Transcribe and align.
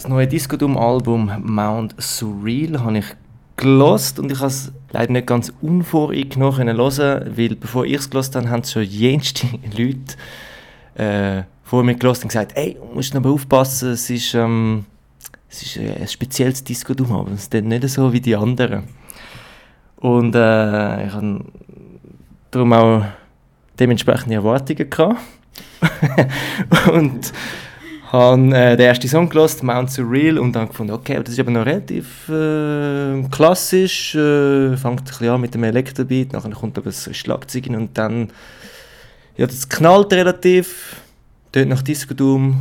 das 0.00 0.08
neue 0.08 0.26
Discodum-Album 0.26 1.30
Mount 1.44 1.94
Surreal 1.98 2.82
habe 2.82 2.98
ich 2.98 3.04
gelost 3.56 4.18
und 4.18 4.32
ich 4.32 4.38
habe 4.38 4.46
es 4.46 4.72
leider 4.92 5.12
nicht 5.12 5.26
ganz 5.26 5.52
unvoreingenommen 5.60 6.74
hören, 6.74 7.36
weil 7.36 7.54
bevor 7.54 7.84
ich 7.84 7.96
es 7.96 8.08
gelost 8.08 8.34
habe, 8.34 8.48
haben 8.48 8.64
schon 8.64 8.84
jenste 8.84 9.46
Leute 9.76 10.16
äh, 10.94 11.42
vor 11.64 11.84
mir 11.84 11.96
gelost 11.96 12.22
und 12.22 12.28
gesagt, 12.28 12.52
ey, 12.54 12.78
du 12.80 12.94
musst 12.94 13.14
aber 13.14 13.28
aufpassen, 13.28 13.90
es 13.90 14.08
ist, 14.08 14.32
ähm, 14.32 14.86
es 15.50 15.64
ist 15.64 15.76
ein 15.76 16.08
spezielles 16.08 16.64
Disco-Album, 16.64 17.34
es 17.34 17.42
ist 17.42 17.52
nicht 17.52 17.86
so 17.90 18.10
wie 18.10 18.22
die 18.22 18.36
anderen. 18.36 18.84
Und 19.96 20.34
äh, 20.34 21.06
ich 21.08 21.12
habe 21.12 21.44
darum 22.50 22.72
auch 22.72 23.04
dementsprechende 23.78 24.36
Erwartungen 24.36 24.88
gehabt. 24.88 25.20
und 26.90 27.32
habe 28.12 28.42
äh, 28.56 28.76
den 28.76 28.86
ersten 28.86 29.08
Song 29.08 29.28
gelost, 29.28 29.62
Mount 29.62 29.90
Surreal, 29.90 30.38
und 30.38 30.52
dann 30.52 30.68
gefunden, 30.68 30.92
okay, 30.92 31.20
das 31.22 31.34
ist 31.34 31.40
aber 31.40 31.52
noch 31.52 31.64
relativ 31.64 32.28
äh, 32.28 33.22
klassisch, 33.30 34.14
äh, 34.16 34.76
fängt 34.76 35.00
ein 35.00 35.04
bisschen 35.04 35.28
an 35.28 35.40
mit 35.40 35.54
dem 35.54 35.62
Elektrobeat, 35.62 36.32
nachher 36.32 36.50
kommt 36.50 36.76
aber 36.76 36.86
das 36.86 37.08
Schlagzeug 37.16 37.66
und 37.68 37.96
dann, 37.96 38.30
ja, 39.36 39.46
das 39.46 39.68
knallt 39.68 40.12
relativ, 40.12 40.96
dort 41.52 41.68
nach 41.68 41.82
Disco 41.82 42.12
Doom, 42.14 42.60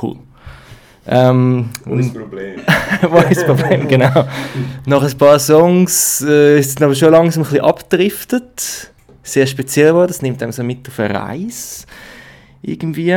cool. 0.00 0.16
Ähm, 1.08 1.68
Wo 1.84 1.94
ist 1.96 2.14
das 2.14 2.22
Problem? 2.22 2.60
Wo 3.10 3.18
ist 3.18 3.36
das 3.36 3.46
Problem, 3.46 3.86
genau. 3.86 4.26
Nach 4.86 5.02
ein 5.02 5.18
paar 5.18 5.38
Songs 5.38 6.24
äh, 6.26 6.58
ist 6.58 6.76
es 6.76 6.82
aber 6.82 6.94
schon 6.94 7.12
langsam 7.12 7.42
ein 7.42 7.48
bisschen 7.48 7.64
abgedriftet, 7.64 8.92
sehr 9.22 9.46
speziell 9.46 9.88
geworden, 9.90 10.08
das 10.08 10.22
nimmt 10.22 10.42
einem 10.42 10.52
so 10.52 10.64
mit 10.64 10.88
auf 10.88 10.98
eine 10.98 11.14
Reise, 11.14 11.84
irgendwie. 12.62 13.14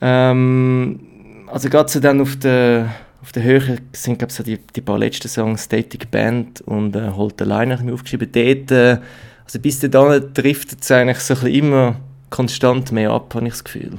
Ähm, 0.00 1.00
also 1.46 1.68
gerade 1.68 1.88
so 1.88 2.00
dann 2.00 2.20
auf 2.20 2.36
der, 2.36 2.94
auf 3.22 3.32
der 3.32 3.42
Höhe 3.42 3.78
sind 3.92 4.18
glaube 4.18 4.32
so 4.32 4.42
die, 4.42 4.58
die 4.58 4.80
paar 4.80 4.98
letzten 4.98 5.28
Songs 5.28 5.64
Static 5.64 6.10
Band 6.10 6.60
und 6.62 6.94
äh, 6.96 7.10
Hold 7.10 7.36
the 7.38 7.44
Line 7.44 7.72
habe 7.72 7.82
ich 7.82 7.86
mir 7.86 7.94
aufgeschrieben. 7.94 8.30
Dort, 8.30 8.70
äh, 8.70 8.98
also 9.44 9.58
bis 9.60 9.80
dann 9.80 10.34
driftet 10.34 10.82
es 10.82 10.90
eigentlich 10.90 11.20
so 11.20 11.34
ein 11.34 11.40
bisschen 11.40 11.54
immer 11.54 11.96
konstant 12.30 12.92
mehr 12.92 13.10
ab, 13.10 13.34
habe 13.34 13.46
ich 13.46 13.52
das 13.52 13.64
Gefühl. 13.64 13.98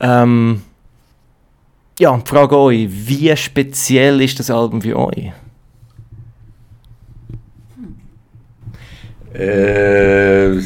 Ähm, 0.00 0.62
ja, 1.98 2.16
die 2.16 2.28
Frage 2.28 2.58
euch, 2.58 2.88
wie 2.90 3.36
speziell 3.36 4.20
ist 4.20 4.38
das 4.38 4.50
Album 4.50 4.82
für 4.82 4.98
euch? 4.98 5.32
Äh, 9.34 10.60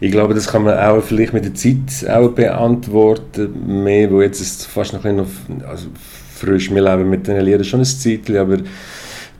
ich 0.00 0.12
glaube, 0.12 0.34
das 0.34 0.46
kann 0.46 0.64
man 0.64 0.78
auch 0.78 1.02
vielleicht 1.02 1.32
mit 1.32 1.44
der 1.44 1.54
Zeit 1.54 2.08
auch 2.08 2.30
beantworten, 2.30 3.82
mehr, 3.82 4.10
wo 4.10 4.22
jetzt 4.22 4.40
ist 4.40 4.66
fast 4.66 4.92
noch 4.92 5.04
ein 5.04 5.20
also 5.68 5.88
frisch, 6.34 6.70
wir 6.70 6.82
leben 6.82 7.10
mit 7.10 7.26
den 7.26 7.40
Liedern 7.44 7.64
schon 7.64 7.80
ein 7.80 7.86
Zeitchen, 7.86 8.36
aber 8.36 8.58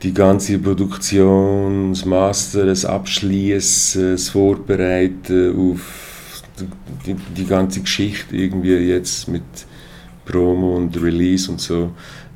die 0.02 0.14
ganze 0.14 0.58
Produktion, 0.58 1.92
das 1.92 2.04
Master, 2.04 2.66
das 2.66 2.84
Abschließen, 2.84 4.12
das 4.12 4.28
Vorbereiten 4.28 5.72
auf 5.72 6.42
die, 7.06 7.14
die 7.36 7.46
ganze 7.46 7.80
Geschichte 7.80 8.36
irgendwie 8.36 8.74
jetzt 8.74 9.28
mit 9.28 9.42
Promo 10.24 10.76
und 10.76 11.00
Release 11.00 11.50
und 11.50 11.60
so, 11.60 11.90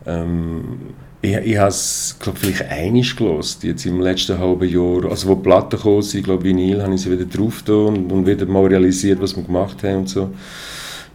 ähm, 0.06 0.78
ich, 1.22 1.36
ich 1.36 1.56
habe 1.56 1.68
es, 1.68 2.16
glaube 2.18 2.38
vielleicht 2.38 2.68
einig 2.68 3.16
gelost, 3.16 3.62
jetzt 3.62 3.86
im 3.86 4.00
letzten 4.00 4.38
halben 4.38 4.68
Jahr. 4.68 5.10
Also 5.10 5.28
wo 5.28 5.34
die 5.36 5.42
Platten 5.42 5.76
gekommen 5.76 6.02
sind, 6.02 6.24
glaube 6.24 6.42
Vinyl, 6.42 6.82
habe 6.82 6.94
ich 6.94 7.02
sie 7.02 7.10
wieder 7.12 7.24
drauf 7.24 7.62
und, 7.68 8.10
und 8.10 8.26
wieder 8.26 8.44
mal 8.46 8.66
realisiert, 8.66 9.20
was 9.22 9.36
wir 9.36 9.44
gemacht 9.44 9.82
haben 9.84 9.98
und 9.98 10.08
so. 10.08 10.30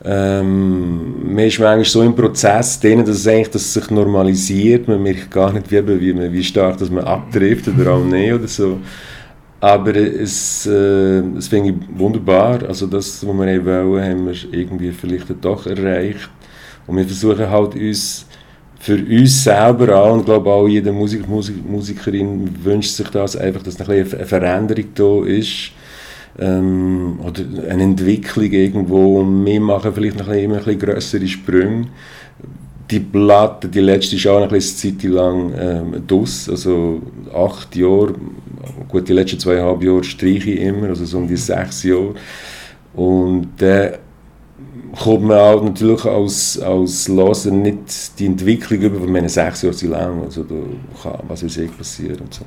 Ähm, 0.06 1.34
man 1.34 1.46
ist 1.46 1.60
manchmal 1.60 1.84
so 1.84 2.02
im 2.04 2.16
Prozess 2.16 2.80
drin, 2.80 3.00
dass 3.00 3.18
es 3.18 3.28
eigentlich 3.28 3.50
dass 3.50 3.64
es 3.64 3.74
sich 3.74 3.90
normalisiert. 3.90 4.88
Man 4.88 5.04
merkt 5.04 5.30
gar 5.30 5.52
nicht, 5.52 5.70
wie, 5.70 5.86
wie, 6.00 6.34
wie 6.34 6.44
stark 6.44 6.78
dass 6.78 6.90
man 6.90 7.04
abtrifft 7.04 7.68
oder 7.68 7.92
auch 7.92 8.04
nicht 8.06 8.32
oder 8.32 8.48
so. 8.48 8.80
Aber 9.60 9.96
es, 9.96 10.68
äh, 10.68 11.20
es 11.36 11.48
finde 11.48 11.72
ich 11.72 12.00
wunderbar. 12.00 12.64
Also 12.68 12.86
das, 12.88 13.28
was 13.28 13.38
wir 13.38 13.66
wollen, 13.66 14.04
haben 14.04 14.28
wir 14.28 14.54
irgendwie 14.54 14.92
vielleicht 14.92 15.28
doch 15.42 15.66
erreicht. 15.66 16.30
Und 16.86 16.96
wir 16.96 17.06
versuchen 17.06 17.50
halt 17.50 17.76
uns 17.76 18.28
für 18.80 18.96
uns 18.96 19.44
selber 19.44 19.96
auch, 19.96 20.14
und 20.14 20.20
ich 20.20 20.26
glaube 20.26 20.50
auch 20.50 20.68
jede 20.68 20.92
Musik, 20.92 21.28
Musik, 21.28 21.56
Musikerin 21.68 22.50
wünscht 22.64 22.92
sich 22.92 23.10
das 23.10 23.36
einfach, 23.36 23.64
dass 23.64 23.80
eine, 23.82 23.94
eine 23.94 24.06
Veränderung 24.06 24.86
da 24.94 25.26
ist. 25.26 25.72
Ähm, 26.40 27.20
oder 27.26 27.42
eine 27.70 27.84
Entwicklung 27.84 28.52
irgendwo 28.52 29.26
wir 29.26 29.60
machen 29.60 29.92
vielleicht 29.94 30.20
noch 30.20 30.28
ein 30.28 30.38
immer 30.38 30.58
ein 30.58 30.64
bisschen 30.64 30.80
grössere 30.80 31.28
Sprünge. 31.28 31.88
Die 32.92 33.00
Platte, 33.00 33.68
die 33.68 33.80
letzte 33.80 34.16
ist 34.16 34.28
auch 34.28 34.48
eine 34.48 34.60
Zeit 34.60 35.04
lang 35.04 35.54
ähm, 35.58 36.04
dus, 36.06 36.48
also 36.48 37.02
acht 37.34 37.76
Jahre, 37.76 38.14
gut 38.88 39.10
die 39.10 39.14
letzten 39.14 39.40
zweieinhalb 39.40 39.82
Jahre 39.84 40.04
streiche 40.04 40.52
ich 40.52 40.62
immer, 40.62 40.90
also 40.90 41.06
so 41.06 41.18
um 41.18 41.28
die 41.28 41.36
sechs 41.36 41.84
Jahre. 41.84 42.14
Und 42.94 43.62
äh, 43.62 43.94
kommt 45.00 45.24
man 45.24 45.38
auch 45.38 45.64
natürlich 45.64 46.06
als, 46.06 46.60
als 46.60 47.08
Loser 47.08 47.52
nicht 47.52 48.20
die 48.20 48.26
Entwicklung 48.26 48.82
über, 48.82 49.02
weil 49.02 49.10
meine 49.10 49.30
sechs 49.30 49.62
Jahre 49.62 49.76
sind 49.76 49.92
lang, 49.92 50.24
also 50.24 50.44
da 50.44 50.56
kann 51.02 51.20
was 51.28 51.44
weiß 51.44 51.58
ich 51.58 51.78
passieren 51.78 52.20
und 52.22 52.34
so. 52.34 52.46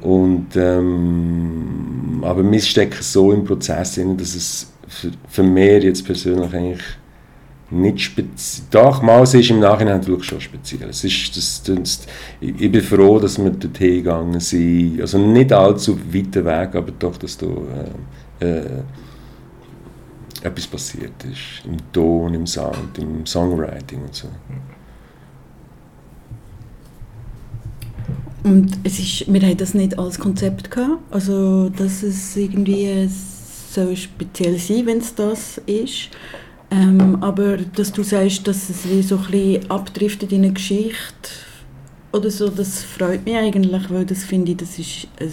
Und, 0.00 0.48
ähm, 0.56 2.22
aber 2.22 2.48
wir 2.50 2.60
stecken 2.60 3.02
so 3.02 3.32
im 3.32 3.44
Prozess 3.44 3.94
drin, 3.94 4.16
dass 4.16 4.34
es 4.34 4.72
für, 4.86 5.10
für 5.28 5.42
mich 5.42 5.82
jetzt 5.82 6.04
persönlich 6.04 6.52
eigentlich 6.52 6.84
nicht 7.70 8.00
speziell. 8.00 8.66
Doch, 8.70 9.02
mal 9.02 9.22
ist 9.22 9.34
im 9.34 9.60
Nachhinein 9.60 10.06
wirklich 10.06 10.28
schon 10.28 10.40
speziell. 10.40 10.90
Es 10.90 11.02
ist, 11.04 11.36
das, 11.36 11.62
das, 11.62 12.06
ich 12.40 12.70
bin 12.70 12.82
froh, 12.82 13.18
dass 13.18 13.38
wir 13.38 13.50
dorthin 13.50 13.96
gegangen 13.96 14.40
sind. 14.40 15.00
Also 15.00 15.18
nicht 15.18 15.52
allzu 15.52 15.98
weit 16.12 16.34
weg, 16.36 16.74
aber 16.74 16.92
doch, 16.98 17.16
dass 17.16 17.38
da 17.38 17.46
äh, 18.40 18.46
äh, 18.46 18.82
etwas 20.44 20.66
passiert 20.66 21.24
ist. 21.24 21.64
Im 21.64 21.76
Ton, 21.92 22.34
im 22.34 22.46
Sound, 22.46 22.98
im 22.98 23.26
Songwriting 23.26 24.02
und 24.02 24.14
so. 24.14 24.28
Und 28.44 28.78
es 28.84 28.98
ist, 28.98 29.32
wir 29.32 29.40
haben 29.40 29.56
das 29.56 29.72
nicht 29.72 29.98
als 29.98 30.18
Konzept 30.18 30.70
gehabt, 30.70 31.00
also 31.10 31.70
dass 31.70 32.02
es 32.02 32.36
irgendwie 32.36 33.08
so 33.08 33.96
speziell 33.96 34.58
sein, 34.58 34.84
wenn 34.84 34.98
es 34.98 35.14
das 35.14 35.58
ist. 35.66 36.10
Ähm, 36.70 37.22
aber 37.22 37.56
dass 37.56 37.92
du 37.92 38.02
sagst, 38.02 38.46
dass 38.46 38.68
es 38.68 38.88
wie 38.88 39.02
so 39.02 39.18
ein 39.32 39.70
abdriftet 39.70 40.32
in 40.32 40.44
eine 40.44 40.52
Geschichte 40.52 41.30
oder 42.12 42.30
so, 42.30 42.48
das 42.48 42.82
freut 42.82 43.24
mich 43.24 43.36
eigentlich, 43.36 43.90
weil 43.90 44.04
das 44.04 44.24
finde 44.24 44.52
ich, 44.52 44.58
das 44.58 44.78
ist 44.78 45.08
ein 45.20 45.32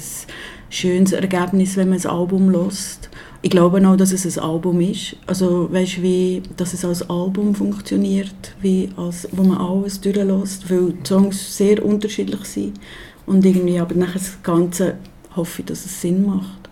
schönes 0.71 1.11
Ergebnis, 1.11 1.77
wenn 1.77 1.89
man 1.89 1.99
ein 1.99 2.05
Album 2.07 2.49
lost 2.49 3.09
ich 3.43 3.49
glaube 3.49 3.85
auch, 3.87 3.95
dass 3.95 4.11
es 4.11 4.37
ein 4.37 4.43
Album 4.43 4.79
ist. 4.81 5.15
Also 5.25 5.71
weißt 5.71 6.01
wie, 6.01 6.43
dass 6.57 6.73
es 6.73 6.85
als 6.85 7.09
Album 7.09 7.55
funktioniert, 7.55 8.55
wie 8.61 8.89
als, 8.97 9.27
wo 9.31 9.43
man 9.43 9.57
alles 9.57 9.99
durchlässt, 9.99 10.69
weil 10.69 10.93
die 10.93 11.07
Songs 11.07 11.57
sehr 11.57 11.83
unterschiedlich 11.83 12.43
sind 12.45 12.79
und 13.25 13.43
irgendwie, 13.43 13.79
aber 13.79 13.95
nachher 13.95 14.19
das 14.19 14.43
Ganze 14.43 14.95
hoffe 15.35 15.61
ich, 15.61 15.65
dass 15.65 15.85
es 15.85 16.01
Sinn 16.01 16.25
macht. 16.25 16.69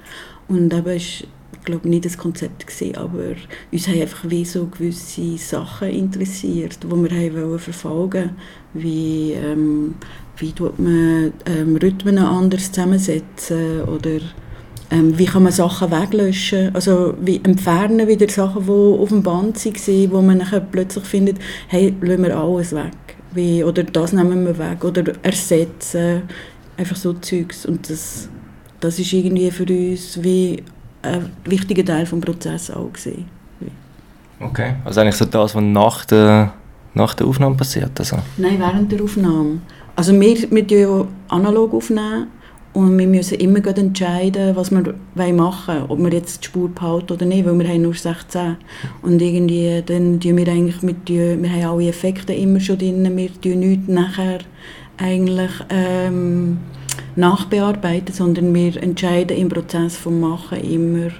Und 0.48 0.74
eben 0.74 0.96
ist, 0.96 1.26
glaube 1.70 1.90
nicht 1.90 2.06
das 2.06 2.18
Konzept 2.18 2.68
gewesen, 2.68 2.96
aber 2.96 3.36
uns 3.72 3.88
haben 3.88 4.02
einfach 4.02 4.30
wie 4.30 4.46
so 4.46 4.66
gewisse 4.66 5.38
Sachen 5.38 5.90
interessiert, 5.90 6.80
die 6.84 6.88
wir 6.90 7.10
haben 7.10 7.50
wollen 7.50 7.60
verfolgen, 7.60 8.32
wie 8.74 9.34
ähm, 9.34 9.96
wie 10.38 10.52
tut 10.52 10.80
man 10.80 11.34
ähm, 11.46 11.76
Rhythmen 11.76 12.18
anders 12.18 12.72
zusammensetzen 12.72 13.84
oder 13.84 14.20
ähm, 14.92 15.18
wie 15.18 15.26
kann 15.26 15.44
man 15.44 15.52
Sachen 15.52 15.92
weglöschen, 15.92 16.74
also 16.74 17.14
wie 17.22 17.40
entfernen 17.44 18.08
wieder 18.08 18.28
Sachen, 18.30 18.66
die 18.66 18.72
auf 18.72 19.10
dem 19.10 19.22
Band 19.22 19.64
waren, 19.64 20.12
wo 20.12 20.22
man 20.22 20.38
nachher 20.40 20.62
plötzlich 20.62 21.04
findet, 21.06 21.38
hey, 21.68 21.94
lassen 22.02 22.24
wir 22.24 22.38
alles 22.38 22.74
weg. 22.74 22.94
Wie, 23.32 23.64
oder 23.64 23.84
das 23.84 24.14
nehmen 24.14 24.46
wir 24.46 24.58
weg 24.58 24.84
oder 24.84 25.04
ersetzen, 25.22 26.24
einfach 26.78 26.96
so 26.96 27.14
Zeugs. 27.14 27.66
Und 27.66 27.88
das, 27.90 28.30
das 28.80 28.98
ist 28.98 29.14
irgendwie 29.14 29.52
für 29.52 29.66
uns 29.66 30.24
wie 30.24 30.64
ein 31.02 31.30
wichtiger 31.46 31.86
Teil 31.86 32.06
des 32.06 32.20
Prozesses 32.20 32.76
auch 32.76 32.92
gewesen. 32.92 33.26
Okay, 34.40 34.76
also 34.86 35.02
eigentlich 35.02 35.16
so 35.16 35.26
das, 35.26 35.54
was 35.54 35.62
nach 35.62 36.06
der, 36.06 36.54
nach 36.94 37.14
der 37.14 37.28
Aufnahme 37.28 37.56
passiert? 37.56 37.92
Also. 38.00 38.18
Nein, 38.38 38.60
während 38.60 38.92
der 38.92 39.04
Aufnahme. 39.04 39.60
Also 39.96 40.14
wir, 40.14 40.50
wir 40.50 40.64
ja 40.66 41.06
analog 41.28 41.74
aufnehmen 41.74 42.28
und 42.72 42.98
wir 42.98 43.08
müssen 43.08 43.38
immer 43.40 43.66
entscheiden, 43.66 44.56
was 44.56 44.72
wir 44.72 44.96
machen 45.34 45.76
wollen, 45.76 45.86
ob 45.90 46.00
wir 46.00 46.14
jetzt 46.14 46.42
die 46.42 46.48
Spur 46.48 46.70
behalten 46.70 47.14
oder 47.14 47.26
nicht, 47.26 47.46
weil 47.46 47.60
wir 47.60 47.68
haben 47.68 47.82
nur 47.82 47.94
16. 47.94 48.56
Und 49.02 49.22
irgendwie, 49.22 49.82
dann 49.86 50.20
tun 50.22 50.38
wir 50.38 50.48
eigentlich 50.48 50.82
mit, 50.84 51.10
wir 51.10 51.32
haben 51.34 51.64
alle 51.64 51.90
Effekte 51.90 52.34
immer 52.34 52.62
schon 52.62 52.78
drin, 52.78 53.18
wir 53.18 53.42
tun 53.42 53.60
nichts 53.60 53.90
nachher 53.90 54.40
eigentlich 54.98 55.52
ähm, 55.70 56.60
nachbearbeiten, 57.16 58.14
sondern 58.14 58.54
wir 58.54 58.82
entscheiden 58.82 59.38
im 59.38 59.50
Prozess 59.50 59.98
vom 59.98 60.20
Machen 60.20 60.60
immer, 60.60 61.12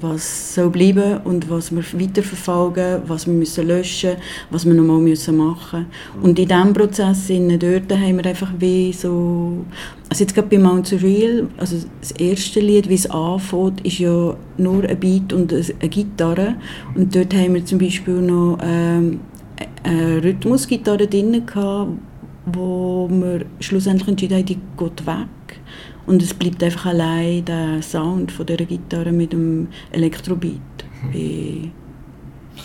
was 0.00 0.54
soll 0.54 0.70
bleiben 0.70 1.18
und 1.24 1.48
was 1.48 1.74
wir 1.74 1.82
weiterverfolgen, 1.98 3.02
was 3.06 3.26
wir 3.26 3.32
müssen 3.32 3.66
löschen, 3.66 4.16
was 4.50 4.66
wir 4.66 4.74
nochmal 4.74 4.98
müssen 4.98 5.36
machen. 5.36 5.86
Und 6.22 6.38
in 6.38 6.48
diesem 6.48 6.72
Prozess 6.72 7.28
dort 7.28 7.92
haben 7.98 8.16
wir 8.18 8.26
einfach 8.26 8.52
wie 8.58 8.92
so, 8.92 9.64
also 10.08 10.24
jetzt 10.24 10.34
gerade 10.34 10.48
bei 10.48 10.58
Mount 10.58 10.86
Surreal, 10.86 11.48
also 11.56 11.76
das 12.00 12.10
erste 12.12 12.60
Lied, 12.60 12.88
wie 12.88 12.94
es 12.94 13.08
anfängt, 13.08 13.84
ist 13.86 13.98
ja 13.98 14.36
nur 14.58 14.84
ein 14.84 15.00
Beat 15.00 15.32
und 15.32 15.52
eine 15.52 15.88
Gitarre 15.88 16.56
und 16.94 17.14
dort 17.14 17.34
haben 17.34 17.54
wir 17.54 17.64
zum 17.64 17.78
Beispiel 17.78 18.20
noch 18.20 18.58
ähm, 18.62 19.20
eine 19.82 20.22
Rhythmusgitarre 20.22 21.06
drin 21.06 21.46
gehabt, 21.46 21.92
wo 22.46 23.08
wir 23.10 23.44
schlussendlich 23.60 24.08
entschieden 24.08 24.38
haben, 24.38 24.46
die 24.46 24.58
geht 24.76 25.06
weg 25.06 25.60
und 26.06 26.22
es 26.22 26.32
bleibt 26.32 26.62
einfach 26.62 26.86
allein 26.86 27.44
der 27.44 27.82
Sound 27.82 28.32
von 28.32 28.46
dieser 28.46 28.64
Gitarre 28.64 29.12
mit 29.12 29.32
dem 29.32 29.68
Elektrobeat. 29.90 30.60
Wie 31.12 31.70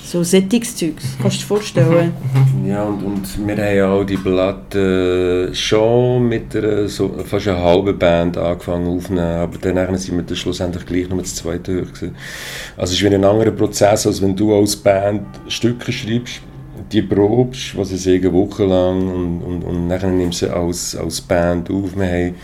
so 0.04 0.24
Sättigungszeugs, 0.24 1.18
kannst 1.22 1.38
du 1.38 1.42
dir 1.42 1.48
vorstellen? 1.48 2.13
Ja, 2.66 2.83
und, 2.83 3.04
und 3.04 3.48
wir 3.48 3.57
haben 3.57 3.75
ja 3.75 3.92
auch 3.92 4.04
die 4.04 4.18
Platte 4.18 5.50
schon 5.54 6.28
mit 6.28 6.56
einer, 6.56 6.88
so, 6.88 7.10
fast 7.25 7.48
einer 7.48 7.62
halben 7.62 7.98
Band 7.98 8.38
angefangen 8.38 8.88
aufzunehmen, 8.88 9.25
aber 9.25 9.57
dann 9.57 9.98
sind 9.98 10.16
wir 10.16 10.24
dann 10.24 10.38
schlussendlich 10.38 10.86
gleich 10.86 11.10
noch 11.10 11.18
das 11.18 11.36
zweite 11.36 11.81
durch. 11.81 12.12
Also 12.78 12.94
es 12.94 12.94
ist 12.94 13.04
wie 13.04 13.13
ein 13.13 13.24
anderer 13.24 13.51
Prozess, 13.51 14.07
als 14.07 14.22
wenn 14.22 14.36
du 14.36 14.56
als 14.56 14.75
Band 14.75 15.25
Stücke 15.48 15.92
schreibst, 15.92 16.42
die 16.91 17.01
probst, 17.01 17.77
was 17.77 17.91
ich 17.91 18.03
sage, 18.03 18.33
wochenlang 18.33 19.07
und, 19.07 19.41
und, 19.41 19.63
und 19.63 19.89
dann 19.89 20.17
nimmst 20.17 20.41
du 20.41 20.45
sie 20.47 20.53
als, 20.53 20.95
als 20.95 21.21
Band 21.21 21.69
auf. 21.69 21.95
Wir 21.95 22.05
haben 22.05 22.35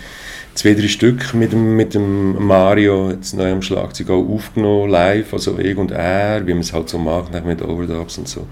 zwei, 0.57 0.73
drei 0.73 0.87
Stück 0.87 1.33
mit 1.33 1.51
dem, 1.51 1.75
mit 1.75 1.93
dem 1.93 2.45
Mario, 2.45 3.11
jetzt 3.11 3.35
neu 3.35 3.51
am 3.51 3.61
Schlagzeug, 3.61 4.09
auch 4.09 4.27
aufgenommen, 4.27 4.89
live, 4.89 5.33
also 5.33 5.57
ich 5.59 5.77
und 5.77 5.91
er, 5.91 6.45
wie 6.47 6.53
man 6.53 6.61
es 6.61 6.73
halt 6.73 6.89
so 6.89 6.97
macht, 6.97 7.31
mit 7.45 7.61
Overdubs 7.61 8.17
und 8.17 8.27
so. 8.27 8.47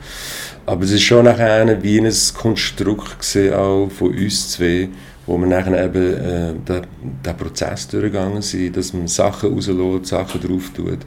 Aber 0.65 0.83
es 0.83 0.91
ist 0.91 1.03
schon 1.03 1.25
nachher 1.25 1.81
wie 1.83 1.99
ein 1.99 2.13
Konstrukt 2.37 3.19
gesehen, 3.19 3.53
auch 3.53 3.89
von 3.89 4.09
uns 4.09 4.51
zwei, 4.51 4.89
wo 5.25 5.37
wir 5.37 5.47
nachher 5.47 5.85
eben 5.85 6.13
äh, 6.13 6.53
den, 6.67 6.87
den 7.25 7.37
Prozess 7.37 7.87
durchgegangen 7.87 8.41
sind, 8.41 8.77
dass 8.77 8.93
man 8.93 9.07
Sachen 9.07 9.53
rauslässt, 9.53 10.07
Sachen 10.07 10.41
drauf 10.41 10.71
tut. 10.75 10.99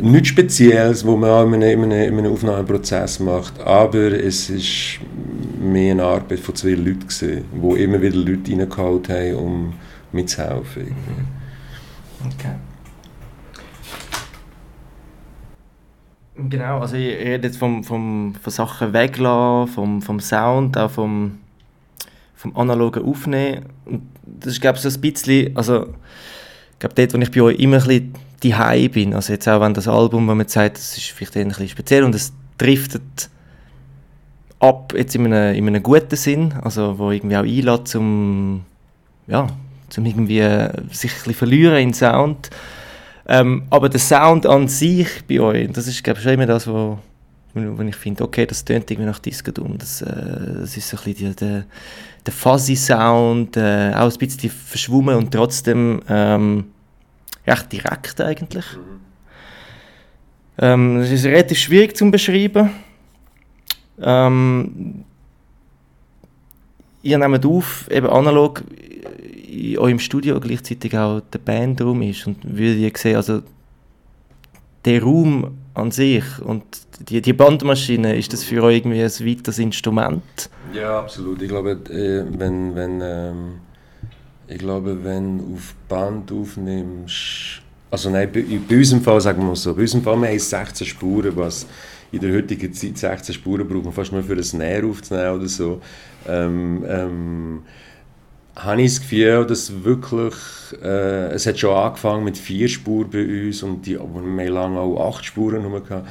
Nichts 0.00 0.28
Spezielles, 0.28 1.04
wo 1.04 1.16
man 1.16 1.30
auch 1.30 1.46
in 1.46 1.54
einem, 1.54 1.84
in 1.84 1.92
einem, 1.92 2.12
in 2.12 2.18
einem 2.18 2.32
Aufnahmeprozess 2.32 3.18
macht, 3.20 3.60
aber 3.60 4.12
es 4.12 4.48
ist 4.50 5.00
mehr 5.60 5.92
eine 5.92 6.04
Arbeit 6.04 6.40
von 6.40 6.54
zwei 6.54 6.70
Leuten 6.70 7.06
gesehen, 7.06 7.44
wo 7.52 7.74
immer 7.74 8.00
wieder 8.00 8.16
Leute 8.16 8.52
reingeholt 8.52 9.08
haben, 9.08 9.34
um 9.34 9.72
mitzuhelfen. 10.12 10.94
Okay. 12.24 12.54
Genau, 16.36 16.78
also 16.78 16.96
ich 16.96 17.16
rede 17.16 17.48
jetzt 17.48 17.58
vom, 17.58 17.82
vom, 17.82 18.34
von 18.40 18.52
Sachen 18.52 18.92
weglassen, 18.92 19.74
vom, 19.74 20.02
vom 20.02 20.20
Sound, 20.20 20.78
auch 20.78 20.90
vom, 20.90 21.38
vom 22.36 22.56
analogen 22.56 23.04
Aufnehmen. 23.04 23.66
Und 23.84 24.02
das 24.24 24.52
ist, 24.52 24.60
glaube 24.60 24.76
ich, 24.76 24.82
so 24.82 24.88
ein 24.88 25.00
bisschen, 25.00 25.56
also 25.56 25.86
ich 26.72 26.78
glaube, 26.78 26.94
dort, 26.94 27.14
wo 27.14 27.18
ich 27.18 27.30
bei 27.32 27.40
euch 27.40 27.58
immer 27.58 27.78
ein 27.78 27.88
bisschen 27.88 28.14
die 28.42 28.88
bin, 28.88 29.14
also 29.14 29.32
jetzt 29.32 29.48
auch 29.48 29.60
wenn 29.60 29.74
das 29.74 29.88
Album, 29.88 30.28
wo 30.28 30.34
man 30.34 30.46
sagt, 30.46 30.76
das 30.76 30.96
ist 30.96 31.10
vielleicht 31.10 31.36
ein 31.36 31.48
bisschen 31.48 31.68
speziell 31.68 32.04
und 32.04 32.14
es 32.14 32.32
driftet 32.56 33.30
ab, 34.60 34.92
jetzt 34.96 35.14
in 35.14 35.26
einem, 35.26 35.54
in 35.54 35.66
einem 35.66 35.82
guten 35.82 36.16
Sinn, 36.16 36.54
also 36.62 36.98
wo 36.98 37.10
irgendwie 37.10 37.36
auch 37.36 37.42
einlädt, 37.42 37.88
zum, 37.88 38.64
ja, 39.26 39.46
zum 39.88 40.06
irgendwie 40.06 40.42
sich 40.90 41.12
ein 41.26 41.34
verlieren 41.34 41.78
in 41.78 41.94
Sound. 41.94 42.50
Ähm, 43.26 43.64
aber 43.70 43.88
der 43.88 44.00
Sound 44.00 44.46
an 44.46 44.68
sich 44.68 45.08
bei 45.28 45.40
euch, 45.40 45.70
das 45.72 45.86
ist 45.86 46.02
glaube 46.02 46.18
ich 46.18 46.24
schon 46.24 46.34
immer 46.34 46.46
das, 46.46 46.66
wo, 46.66 46.98
wo 47.54 47.82
ich 47.82 47.96
finde, 47.96 48.24
okay, 48.24 48.46
das 48.46 48.64
tönt 48.64 48.90
irgendwie 48.90 49.08
nach 49.08 49.18
Disco-Dum. 49.18 49.78
Das, 49.78 50.02
äh, 50.02 50.60
das 50.60 50.76
ist 50.76 50.88
so 50.88 50.96
ein 50.96 51.04
bisschen 51.04 51.36
der, 51.36 51.64
der 52.24 52.32
fuzzy 52.32 52.76
Sound, 52.76 53.56
äh, 53.56 53.92
auch 53.94 54.10
ein 54.10 54.18
bisschen 54.18 54.50
verschwommen 54.50 55.16
und 55.16 55.32
trotzdem 55.32 56.00
ähm, 56.08 56.66
recht 57.48 57.72
direkt 57.72 58.20
eigentlich. 58.20 58.64
Mhm. 58.76 59.00
Ähm, 60.60 61.00
ist 61.00 61.24
relativ 61.24 61.58
schwierig 61.58 61.96
zu 61.96 62.10
beschreiben. 62.10 62.70
Ähm, 64.00 65.04
ihr 67.02 67.18
nehmt 67.18 67.46
auf, 67.46 67.88
eben 67.90 68.08
analog 68.08 68.62
in 69.48 69.78
eurem 69.78 69.98
Studio 69.98 70.38
gleichzeitig 70.40 70.96
auch 70.96 71.20
der 71.32 71.38
Bandraum 71.38 72.02
ist 72.02 72.26
und 72.26 72.38
würde 72.44 72.86
ich 72.86 72.98
sehen, 72.98 73.16
also 73.16 73.42
der 74.84 75.02
Raum 75.02 75.58
an 75.74 75.90
sich 75.90 76.24
und 76.40 76.64
die, 77.08 77.20
die 77.20 77.32
Bandmaschine, 77.32 78.16
ist 78.16 78.32
das 78.32 78.44
für 78.44 78.62
euch 78.62 78.78
irgendwie 78.78 79.02
ein 79.02 79.10
weiteres 79.10 79.58
Instrument? 79.58 80.50
Ja, 80.72 81.00
absolut. 81.00 81.42
Ich 81.42 81.48
glaube, 81.48 81.72
äh, 81.90 82.24
wenn, 82.38 82.74
wenn, 82.74 83.00
ähm, 83.02 83.54
ich 84.48 84.58
glaube, 84.58 85.04
wenn 85.04 85.38
du 85.38 85.54
auf 85.54 85.74
Band 85.88 86.32
aufnimmst, 86.32 87.62
also 87.90 88.10
nein, 88.10 88.30
bei, 88.32 88.44
bei 88.68 88.76
unserem 88.76 89.02
Fall 89.02 89.20
sagen 89.20 89.40
wir 89.40 89.48
mal 89.48 89.56
so, 89.56 89.74
bei 89.74 89.82
unserem 89.82 90.02
Fall 90.02 90.20
wir 90.20 90.28
haben 90.28 90.38
16 90.38 90.86
Spuren, 90.86 91.36
was 91.36 91.66
in 92.10 92.20
der 92.20 92.32
heutigen 92.32 92.72
Zeit 92.72 92.96
16 92.96 93.34
Spuren 93.34 93.68
braucht 93.68 93.84
man 93.84 93.92
fast 93.92 94.12
nur 94.12 94.22
für 94.22 94.32
ein 94.32 94.42
Snare 94.42 94.86
aufzunehmen 94.86 95.36
oder 95.36 95.48
so. 95.48 95.80
Ähm, 96.26 96.84
ähm, 96.88 97.62
habe 98.56 98.82
ich 98.82 98.94
das 98.94 99.00
Gefühl, 99.02 99.46
dass 99.46 99.84
wirklich, 99.84 100.34
äh, 100.82 101.32
es 101.32 101.46
hat 101.46 101.58
schon 101.58 101.76
angefangen 101.76 102.24
mit 102.24 102.38
vier 102.38 102.68
Spuren 102.68 103.10
bei 103.10 103.46
uns 103.46 103.62
und 103.62 103.86
die, 103.86 103.96
aber 103.96 104.14
wir 104.14 104.46
haben 104.46 104.52
lange 104.52 104.80
auch 104.80 105.10
acht 105.10 105.24
Spuren 105.24 105.62
gehabt. 105.62 106.08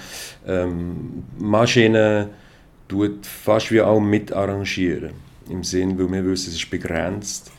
Ähm, 0.48 1.24
Maschine 1.40 2.30
tut 2.88 3.26
fast 3.26 3.72
wie 3.72 3.82
auch 3.82 4.00
mit 4.00 4.32
arrangieren, 4.32 5.12
im 5.50 5.64
Sinn, 5.64 5.98
weil 5.98 6.12
wir 6.12 6.26
wissen, 6.26 6.50
es 6.50 6.56
ist 6.56 6.70
begrenzt 6.70 7.52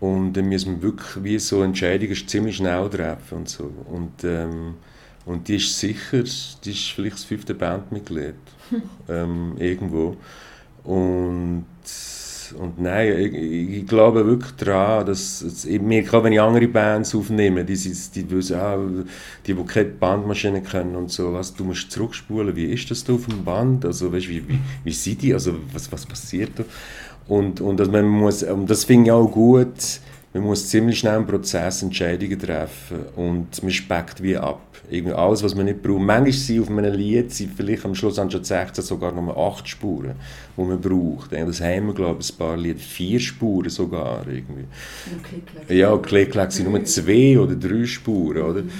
und 0.00 0.32
dann 0.32 0.48
müssen 0.48 0.76
wir 0.76 0.82
wirklich 0.82 1.24
wie 1.24 1.38
so 1.38 1.62
Entscheidungen 1.62 2.14
ziemlich 2.26 2.56
schnell 2.56 2.88
treffen 2.88 3.38
und 3.38 3.48
so 3.48 3.70
und 3.86 4.24
ähm, 4.24 4.74
und 5.26 5.48
die 5.48 5.56
ist 5.56 5.78
sicher, 5.78 6.24
die 6.64 6.70
ist 6.70 6.90
vielleicht 6.92 7.16
das 7.16 7.24
fünfte 7.24 7.54
Bandmitglied. 7.54 8.34
ähm, 9.08 9.54
irgendwo. 9.58 10.16
Und, 10.82 11.66
und 12.58 12.80
nein, 12.80 13.16
ich, 13.18 13.78
ich 13.78 13.86
glaube 13.86 14.26
wirklich 14.26 14.52
daran, 14.52 15.06
dass, 15.06 15.40
dass 15.40 15.64
ich 15.64 15.80
merke 15.80 16.24
wenn 16.24 16.32
ich 16.32 16.40
andere 16.40 16.66
Bands 16.66 17.14
aufnehme, 17.14 17.64
die, 17.64 17.74
die 17.74 18.30
wissen, 18.30 18.56
ah, 18.56 18.78
die, 19.46 19.54
die 19.54 19.64
keine 19.64 19.90
Bandmaschine 19.90 20.62
kennen 20.62 20.96
und 20.96 21.10
so, 21.12 21.32
was, 21.32 21.54
du 21.54 21.64
musst 21.64 21.92
zurückspulen, 21.92 22.56
wie 22.56 22.72
ist 22.72 22.90
das 22.90 23.04
da 23.04 23.12
auf 23.12 23.26
dem 23.26 23.44
Band, 23.44 23.84
also 23.84 24.12
weißt, 24.12 24.28
wie, 24.28 24.48
wie, 24.48 24.58
wie 24.82 24.92
sind 24.92 25.22
die, 25.22 25.34
also 25.34 25.54
was, 25.72 25.92
was 25.92 26.06
passiert 26.06 26.52
da? 26.56 26.64
Und, 27.30 27.60
und, 27.60 27.78
also 27.80 27.92
man 27.92 28.06
muss, 28.06 28.42
und 28.42 28.68
das 28.68 28.84
finde 28.84 29.06
ich 29.06 29.12
auch 29.12 29.30
gut, 29.30 30.00
man 30.34 30.42
muss 30.42 30.68
ziemlich 30.68 30.98
schnell 30.98 31.16
im 31.16 31.26
Prozess 31.28 31.80
Entscheidungen 31.80 32.36
treffen 32.36 33.04
und 33.14 33.62
man 33.62 33.70
speckt 33.70 34.20
wie 34.20 34.36
ab. 34.36 34.60
Irgendwie 34.90 35.14
alles, 35.14 35.40
was 35.44 35.54
man 35.54 35.66
nicht 35.66 35.80
braucht. 35.80 36.00
Manchmal 36.00 36.32
sind 36.32 36.62
auf 36.62 36.68
einem 36.68 36.92
Lied 36.92 37.32
sind 37.32 37.52
vielleicht 37.56 37.84
am 37.84 37.94
Schluss 37.94 38.16
schon 38.16 38.42
16 38.42 38.82
sogar 38.82 39.12
noch 39.12 39.36
8 39.36 39.68
Spuren, 39.68 40.16
die 40.56 40.62
man 40.62 40.80
braucht. 40.80 41.30
Das 41.30 41.60
haben 41.60 41.86
wir, 41.86 41.94
glaube 41.94 42.20
ich, 42.20 42.32
ein 42.32 42.36
paar 42.36 42.56
Lieder. 42.56 42.80
Vier 42.80 43.20
Spuren 43.20 43.70
sogar. 43.70 44.26
Irgendwie. 44.26 44.64
Und 45.68 45.76
Ja, 45.76 45.96
Klick-Klack 45.96 46.50
sind 46.50 46.68
nur 46.68 46.84
zwei 46.84 47.38
oder 47.38 47.54
drei 47.54 47.84
Spuren. 47.84 48.42
Oder? 48.42 48.62
Mhm. 48.62 48.70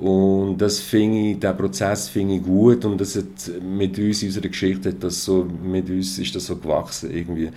Und 0.00 0.58
das 0.58 0.80
finde 0.80 1.32
ich, 1.32 1.40
diesen 1.40 1.56
Prozess 1.56 2.08
finde 2.08 2.36
ich 2.36 2.42
gut 2.42 2.84
und 2.84 3.00
das 3.00 3.16
hat 3.16 3.50
mit 3.60 3.98
uns, 3.98 4.22
in 4.22 4.28
unserer 4.28 4.48
Geschichte, 4.48 4.90
hat 4.90 5.02
das 5.02 5.24
so, 5.24 5.44
mit 5.44 5.90
uns 5.90 6.18
ist 6.20 6.36
das 6.36 6.46
so 6.46 6.56
gewachsen 6.56 7.10
irgendwie 7.10 7.50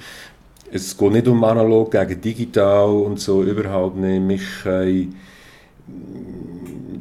es 0.71 0.97
geht 0.97 1.11
nicht 1.11 1.27
um 1.27 1.43
analog 1.43 1.91
gegen 1.91 2.21
digital 2.21 2.89
und 2.89 3.19
so, 3.19 3.43
überhaupt 3.43 3.97
nicht. 3.97 4.21
Mich, 4.21 4.65
äh, 4.65 5.07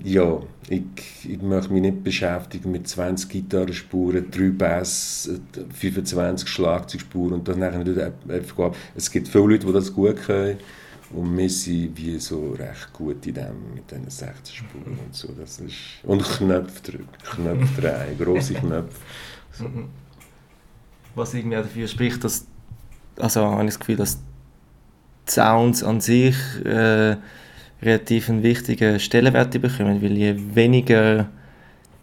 ja, 0.02 0.40
ich, 0.68 0.82
ich 1.28 1.40
möchte 1.40 1.72
mich 1.72 1.82
nicht 1.82 2.02
beschäftigen 2.02 2.72
mit 2.72 2.88
20 2.88 3.28
Gitarrenspuren, 3.28 4.30
3 4.30 4.50
Bass, 4.50 5.30
25 5.72 6.48
Schlagzeugspuren 6.48 7.34
und 7.34 7.48
dann 7.48 7.62
einfach 7.62 8.58
ab. 8.58 8.76
Es 8.96 9.10
gibt 9.10 9.28
viele 9.28 9.46
Leute, 9.46 9.66
die 9.66 9.72
das 9.72 9.92
gut 9.92 10.16
können 10.16 10.58
und 11.12 11.36
wir 11.36 11.50
sind 11.50 11.96
wie 11.96 12.18
so 12.18 12.52
recht 12.52 12.92
gut 12.92 13.26
in 13.26 13.34
dem, 13.34 13.74
mit 13.74 13.90
diesen 13.90 14.10
16 14.10 14.54
Spuren 14.54 14.98
und 15.04 15.14
so. 15.14 15.28
Das 15.38 15.58
ist, 15.60 15.74
und 16.04 16.22
Knöpfe 16.22 16.92
drücken, 16.92 17.08
Knöpfe 17.22 17.80
drehen, 17.80 18.18
grosse 18.18 18.54
Knöpfe. 18.54 19.00
So. 19.52 19.70
Was 21.14 21.34
irgendwie 21.34 21.56
dafür 21.56 21.88
spricht, 21.88 22.22
dass 22.22 22.46
also 23.20 23.42
habe 23.44 23.62
ich 23.62 23.70
das 23.70 23.78
Gefühl, 23.78 23.96
dass 23.96 24.18
die 25.28 25.32
Sounds 25.32 25.82
an 25.82 26.00
sich 26.00 26.36
äh, 26.64 27.16
relativ 27.82 28.28
einen 28.28 28.42
wichtigen 28.42 29.00
Stellenwert 29.00 29.60
bekommen, 29.60 30.02
weil 30.02 30.16
je 30.16 30.34
weniger 30.54 31.28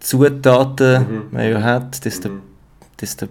Zutaten 0.00 1.02
mhm. 1.02 1.22
man 1.30 1.50
ja 1.50 1.62
hat, 1.62 2.04
desto, 2.04 2.28
mhm. 2.30 2.40
desto 3.00 3.26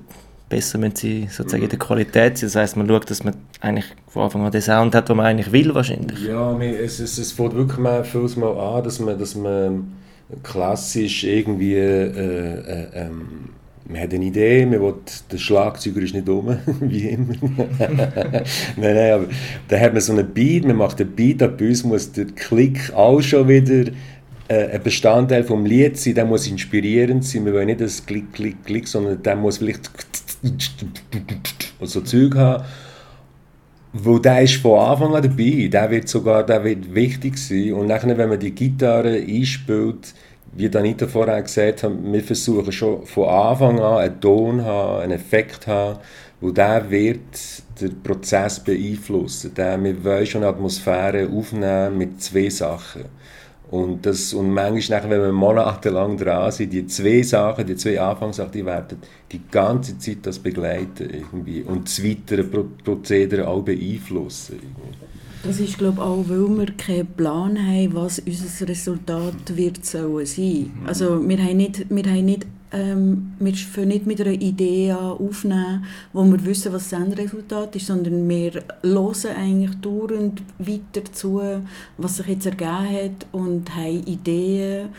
besser 0.50 0.77
müssen 0.77 0.96
sie 0.96 1.27
sozusagen 1.29 1.63
in 1.63 1.70
der 1.70 1.79
Qualität 1.79 2.38
sein. 2.38 2.48
Das 2.48 2.56
heisst, 2.56 2.77
man 2.77 2.88
schaut, 2.88 3.10
dass 3.10 3.24
man 3.24 3.36
eigentlich 3.62 3.86
von 4.08 4.24
Anfang 4.24 4.46
an 4.46 4.51
den 4.51 4.62
Sound 4.62 4.96
hat, 4.96 5.10
den 5.10 5.17
man 5.17 5.25
eigentlich 5.25 5.51
will 5.51 5.74
wahrscheinlich. 5.74 6.24
Ja, 6.24 6.58
es, 6.60 7.00
es, 7.00 7.17
es 7.17 7.32
fängt 7.32 7.56
wirklich 7.56 7.79
mal 7.79 8.03
vieles 8.03 8.36
mal 8.36 8.58
an, 8.58 8.84
dass 8.84 9.00
man, 9.00 9.17
dass 9.17 9.36
man 9.36 9.94
klassisch 10.44 11.24
irgendwie, 11.24 11.75
äh, 11.75 12.08
äh, 12.08 12.88
ähm, 12.94 13.50
man 13.89 14.01
hat 14.01 14.13
eine 14.13 14.25
Idee, 14.25 14.65
man 14.65 14.82
will, 14.82 14.96
der 15.32 15.38
Schlagzeuger 15.38 16.01
ist 16.01 16.13
nicht 16.13 16.27
dumm, 16.27 16.58
wie 16.82 17.10
immer. 17.10 17.34
nein, 17.79 18.44
nein, 18.77 19.12
aber 19.12 19.27
da 19.67 19.79
hat 19.79 19.94
man 19.94 20.01
so 20.01 20.13
einen 20.13 20.34
Beat, 20.34 20.65
man 20.65 20.75
macht 20.75 21.00
einen 21.00 21.15
Beat, 21.15 21.41
ab 21.41 21.58
bei 21.58 21.67
uns 21.67 21.84
muss 21.84 22.12
der 22.12 22.25
Klick 22.25 22.94
auch 22.94 23.22
schon 23.22 23.48
wieder 23.48 23.91
äh, 24.50 24.72
ein 24.72 24.84
Bestandteil 24.84 25.44
vom 25.44 25.65
Lied 25.65 25.98
sein, 25.98 26.15
der 26.15 26.25
muss 26.25 26.48
inspirierend 26.48 27.24
sein, 27.24 27.46
wir 27.46 27.53
wollen 27.53 27.67
nicht 27.67 27.82
das 27.82 28.06
Klick, 28.06 28.34
Klick, 28.34 28.65
Klick, 28.65 28.88
sondern 28.88 29.22
der 29.24 29.36
muss 29.36 29.58
vielleicht 29.58 29.89
so 31.82 32.01
Zeug 32.01 32.36
haben. 32.36 32.63
Wo 33.94 34.20
der 34.20 34.41
ist 34.44 34.56
von 34.56 34.79
Anfang 34.79 35.15
an 35.15 35.24
dabei, 35.24 35.70
der 35.72 35.89
wird 35.89 36.08
sogar 36.08 36.46
der 36.46 36.63
wird 36.63 36.94
wichtig 36.94 37.38
sein. 37.38 37.74
Und 37.74 37.88
nachher, 37.88 38.17
wenn 38.17 38.29
man 38.29 38.39
die 38.39 38.51
Gitarre 38.51 39.15
einspielt, 39.15 40.13
wie 40.57 40.69
Danita 40.69 41.07
vorher 41.07 41.41
gesagt 41.43 41.83
hat, 41.83 41.91
wir 42.01 42.23
versuchen 42.23 42.71
schon 42.71 43.05
von 43.05 43.29
Anfang 43.29 43.79
an 43.79 43.97
einen 43.99 44.19
Ton 44.19 44.65
haben, 44.65 45.01
einen 45.03 45.11
Effekt 45.11 45.67
haben, 45.67 45.99
wo 46.41 46.49
der 46.49 46.89
wird 46.89 47.19
den 47.79 48.01
Prozess 48.01 48.59
beeinflussen. 48.59 49.53
Der, 49.53 49.81
wir 49.83 50.03
wollen 50.03 50.25
schon 50.25 50.43
eine 50.43 50.51
Atmosphäre 50.51 51.29
aufnehmen 51.29 51.99
mit 51.99 52.21
zwei 52.21 52.49
Sachen. 52.49 53.05
Und, 53.69 54.05
das, 54.05 54.33
und 54.33 54.49
manchmal, 54.51 54.99
nachher, 54.99 55.09
wenn 55.11 55.21
wir 55.21 55.31
monatelang 55.31 56.17
dran 56.17 56.51
sind, 56.51 56.71
die 56.71 56.87
zwei 56.87 57.21
Sachen, 57.21 57.67
die 57.67 57.75
zwei 57.75 57.99
Anfangssachen, 57.99 58.51
die 58.51 58.65
werden 58.65 58.99
die 59.31 59.41
ganze 59.51 59.99
Zeit 59.99 60.19
das 60.23 60.39
begleiten 60.39 61.09
irgendwie 61.09 61.61
und 61.61 61.85
das 61.85 62.03
weitere 62.03 62.43
Pro 62.43 62.65
Prozedere 62.83 63.47
auch 63.47 63.61
beeinflussen. 63.61 64.55
Irgendwie. 64.55 65.16
Das 65.47 65.61
ist 65.61 65.77
glaube 65.77 66.01
auch, 66.01 66.25
weil 66.27 66.57
wir 66.57 66.65
keinen 66.75 67.07
Plan 67.07 67.57
haben, 67.57 67.95
was 67.95 68.19
unser 68.19 68.67
Resultat 68.67 69.55
wird 69.55 69.85
sollen 69.85 70.25
sein. 70.25 70.73
Also 70.85 71.25
wir 71.25 71.37
haben 71.37 71.55
nicht, 71.55 71.89
wir 71.89 72.03
haben 72.03 72.25
nicht 72.25 72.45
ähm, 72.73 73.31
wir 73.39 73.53
fangen 73.53 73.87
nicht 73.87 74.05
mit 74.05 74.19
einer 74.19 74.31
Idee 74.31 74.91
an 74.91 75.17
aufnehmen, 75.17 75.85
wo 76.11 76.25
wir 76.25 76.43
wissen, 76.43 76.73
was 76.73 76.89
das 76.89 76.99
Endresultat 76.99 77.77
ist, 77.77 77.87
sondern 77.87 78.27
wir 78.27 78.61
hören 78.83 79.35
eigentlich 79.37 79.75
dauernd 79.79 80.41
weiter 80.59 81.09
zu, 81.13 81.41
was 81.97 82.17
sich 82.17 82.27
jetzt 82.27 82.45
ergeben 82.45 82.89
hat 82.89 83.25
und 83.31 83.73
haben 83.73 84.03
Ideen, 84.03 84.89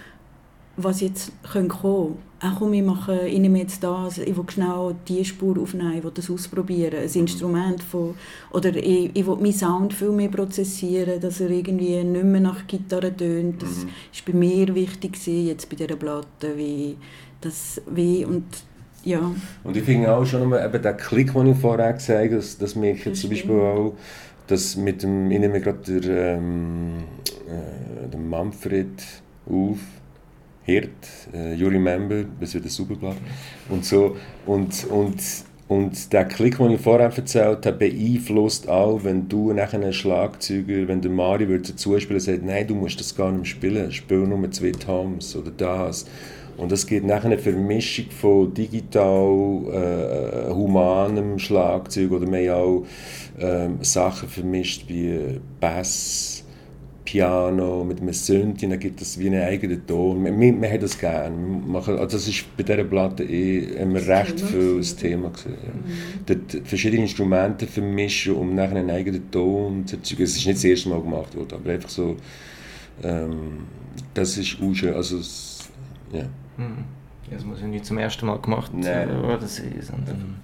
was 0.79 1.01
jetzt 1.01 1.33
kommen 1.43 1.69
könnte. 1.69 2.17
Auch 2.41 2.59
komm, 2.61 2.73
ich, 2.73 2.85
mache, 2.85 3.27
ich 3.27 3.41
nehme 3.41 3.59
jetzt 3.59 3.83
das, 3.83 4.19
ich 4.19 4.37
will 4.37 4.45
schnell 4.49 4.95
diese 5.09 5.25
Spur 5.25 5.61
aufnehmen, 5.61 5.99
ich 5.99 6.05
will 6.05 6.13
das 6.15 6.31
ausprobieren, 6.31 7.01
ein 7.03 7.21
Instrument 7.21 7.83
von, 7.83 8.15
oder 8.53 8.75
ich, 8.77 9.11
ich 9.13 9.27
will 9.27 9.35
meinen 9.37 9.53
Sound 9.53 9.93
viel 9.93 10.13
mehr 10.13 10.29
prozessieren, 10.29 11.21
dass 11.21 11.41
er 11.41 11.51
irgendwie 11.51 12.03
nicht 12.05 12.25
mehr 12.25 12.41
nach 12.41 12.65
Gitarre 12.69 13.15
tönt. 13.15 13.61
Das 13.61 13.79
mhm. 13.79 13.89
ist 14.13 14.25
bei 14.25 14.33
mir 14.33 14.73
wichtig 14.73 15.19
jetzt 15.27 15.69
bei 15.69 15.75
dieser 15.75 15.97
Platte, 15.97 16.57
wie 16.57 16.97
das 17.41 17.83
wie 17.93 18.25
und 18.25 18.45
ja. 19.05 19.33
Und 19.65 19.77
ich 19.77 19.83
finde 19.83 20.15
auch 20.15 20.25
schon 20.25 20.49
mal 20.49 20.65
eben 20.65 20.83
den 20.83 20.97
Klick, 20.97 21.33
den 21.33 21.47
ich 21.49 21.59
vorher 21.59 21.93
gesagt 21.93 22.19
habe, 22.19 22.37
das, 22.37 22.57
das 22.59 22.77
merke 22.77 22.99
ich 22.99 23.05
jetzt 23.07 23.21
zum 23.21 23.31
Beispiel 23.31 23.61
auch, 23.61 23.95
dass 24.47 24.77
mit 24.77 25.03
dem, 25.03 25.31
ich 25.31 25.39
nehme 25.41 25.61
gerade 25.61 26.01
den, 26.01 26.11
ähm, 26.11 26.93
äh, 27.49 28.09
den 28.09 28.29
Manfred 28.29 29.03
auf, 29.47 29.79
Hirt, 30.69 30.91
äh, 31.33 31.55
You 31.55 31.69
Remember, 31.69 32.25
das 32.41 32.53
wird 32.53 32.65
ein 32.65 32.69
Superblatt 32.69 33.17
und 33.71 33.87
so 33.87 34.17
und, 34.45 34.85
und 34.91 35.17
und 35.67 36.15
der 36.15 36.25
Klick, 36.25 36.57
den 36.57 36.71
ich 36.71 36.81
vorher 36.81 37.13
erzählt 37.15 37.67
habe, 37.67 37.77
beeinflusst 37.77 38.71
auch, 38.71 39.05
wenn 39.05 39.29
du 39.29 39.53
nachher 39.53 39.79
einen 39.79 39.93
Schlagzeuger, 39.93 40.89
wenn 40.89 41.03
der 41.03 41.11
Mari 41.11 41.47
würde 41.47 41.77
zuspielen, 41.77 42.21
sagt, 42.21 42.43
nein, 42.43 42.67
du 42.67 42.75
musst 42.75 42.99
das 43.01 43.15
gar 43.15 43.31
nicht 43.31 43.51
spielen, 43.51 43.93
spiel 43.93 44.27
nur 44.27 44.51
zwei 44.51 44.73
Toms 44.73 45.37
oder 45.37 45.51
das. 45.51 46.07
Und 46.57 46.73
es 46.73 46.87
gibt 46.87 47.07
nachher 47.07 47.27
eine 47.27 47.39
Vermischung 47.39 48.07
von 48.11 48.55
digital, 48.55 50.49
äh, 50.49 50.51
humanem 50.51 51.39
Schlagzeug 51.39 52.13
oder 52.13 52.27
haben 52.27 52.51
auch 52.51 52.87
äh, 53.39 53.69
Sachen 53.83 54.29
vermischt 54.29 54.89
wie 54.89 55.39
Bass, 55.61 56.45
Piano 57.09 57.85
mit 57.85 58.03
einem 58.03 58.13
Synthi, 58.13 58.69
dann 58.69 58.79
gibt 58.79 59.01
es 59.01 59.19
wie 59.19 59.29
einen 59.29 59.43
eigenen 59.43 59.87
Ton. 59.87 60.23
Wir, 60.27 60.39
wir, 60.39 60.61
wir 60.61 60.71
haben 60.71 60.81
das 60.81 60.99
gerne. 60.99 61.63
also 61.75 61.97
das 62.05 62.29
ist 62.29 62.55
bei 62.55 62.63
dieser 62.63 62.85
Platte 62.85 63.25
eh 63.25 63.61
immer 63.83 64.07
recht 64.07 64.39
viel 64.39 64.77
das 64.77 64.95
Thema. 64.95 65.31
Gewesen, 65.31 65.57
ja. 66.29 66.35
Mhm. 66.35 66.65
verschiedene 66.67 67.03
Instrumente 67.03 67.67
vermischen, 67.67 68.35
um 68.35 68.55
nachher 68.55 68.77
einen 68.77 68.91
eigenen 68.91 69.31
Ton 69.31 69.87
zu 69.87 69.97
erzeugen. 69.97 70.23
Es 70.25 70.37
ist 70.37 70.45
nicht 70.45 70.59
das 70.59 70.65
erste 70.65 70.91
Mal 70.91 71.01
gemacht 71.01 71.35
worden, 71.35 71.55
aber 71.55 71.71
einfach 71.71 71.89
so, 71.89 72.15
ähm, 73.03 73.61
das 74.13 74.37
ist 74.37 74.59
auch 74.61 74.75
schön. 74.75 74.93
Also, 74.93 75.17
ja. 76.13 76.25
Hm. 76.57 76.85
Das 77.31 77.43
muss 77.43 77.63
ja 77.63 77.69
nicht 77.69 77.87
zum 77.87 77.97
ersten 77.97 78.27
Mal 78.27 78.39
gemacht 78.39 78.71
werden, 78.75 79.49
sondern 79.81 80.37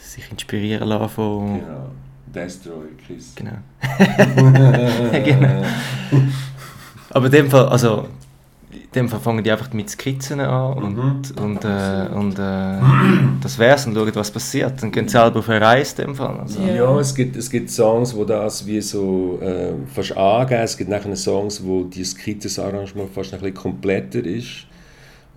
sich 0.00 0.30
inspirieren 0.30 0.88
lassen 0.88 1.08
von... 1.08 1.60
Genau. 1.60 1.90
Destroy 2.34 2.88
Kiss. 3.06 3.34
Genau. 3.34 3.58
genau. 5.24 5.62
Aber 7.10 7.26
in 7.26 7.32
dem 7.32 7.50
Fall, 7.50 7.68
also 7.68 8.06
in 8.72 8.90
dem 8.94 9.08
Fall 9.08 9.20
fangen 9.20 9.42
die 9.42 9.50
einfach 9.50 9.72
mit 9.72 9.90
Skizzen 9.90 10.40
an 10.40 10.72
und, 10.74 10.96
mhm. 10.96 11.44
und, 11.44 11.64
äh, 11.64 12.08
und 12.12 12.38
äh, 12.38 12.80
das 13.40 13.58
wär's 13.58 13.86
und 13.86 13.94
schauen, 13.94 14.14
was 14.14 14.30
passiert. 14.30 14.80
Dann 14.82 14.92
gehen 14.92 15.08
sie 15.08 15.12
selber 15.12 15.40
auf 15.40 15.48
eine 15.48 15.60
Reise 15.60 16.02
in 16.02 16.08
dem 16.08 16.14
Fall. 16.16 16.38
Also. 16.40 16.60
Ja, 16.60 16.98
es 16.98 17.14
gibt, 17.14 17.36
es 17.36 17.50
gibt 17.50 17.70
Songs, 17.70 18.14
wo 18.14 18.24
das 18.24 18.66
wie 18.66 18.80
so 18.80 19.38
äh, 19.42 19.72
fast 19.92 20.16
angeben. 20.16 20.62
Es 20.62 20.76
gibt 20.76 20.90
nachher 20.90 21.14
Songs, 21.16 21.64
wo 21.64 21.84
die 21.84 22.04
Skizzenarrangement 22.04 23.12
fast 23.12 23.32
ein 23.32 23.40
bisschen 23.40 23.54
kompletter 23.54 24.24
ist. 24.24 24.66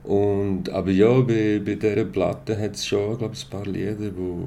Und, 0.03 0.69
aber 0.69 0.91
ja, 0.91 1.21
bei, 1.21 1.61
bei 1.63 1.75
dieser 1.75 2.03
Platte 2.03 2.59
hat 2.59 2.75
es 2.75 2.85
schon 2.85 3.17
glaub, 3.17 3.31
ein 3.31 3.49
paar 3.49 3.65
Lieder, 3.65 4.11
wo, 4.17 4.39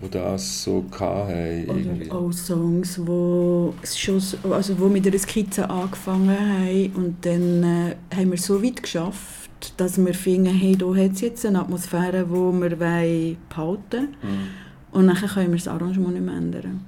wo 0.00 0.08
das 0.10 0.64
so 0.64 0.84
hatten. 0.98 1.68
Oder 1.68 2.14
auch 2.14 2.32
Songs, 2.32 2.98
wo, 3.04 3.74
schon, 3.84 4.22
also 4.50 4.78
wo 4.78 4.88
mit 4.88 5.06
einer 5.06 5.18
Skizze 5.18 5.68
angefangen 5.68 6.30
haben 6.30 6.92
und 6.94 7.16
dann 7.20 7.62
äh, 7.62 8.16
haben 8.16 8.30
wir 8.30 8.38
so 8.38 8.62
weit 8.62 8.82
geschafft, 8.82 9.50
dass 9.76 10.02
wir 10.02 10.14
finden, 10.14 10.54
hey, 10.54 10.74
da 10.74 10.86
hat 10.86 11.12
es 11.12 11.20
jetzt 11.20 11.44
eine 11.44 11.60
Atmosphäre, 11.60 12.24
die 12.24 12.32
wir 12.32 12.76
behalten 12.76 13.36
wollen. 13.54 14.08
Mhm 14.22 14.63
und 14.94 15.08
dann 15.08 15.16
können 15.16 15.50
wir 15.50 15.58
das 15.58 15.66
Arrangement 15.66 16.14
nicht 16.14 16.24
mehr 16.24 16.36
ändern. 16.36 16.80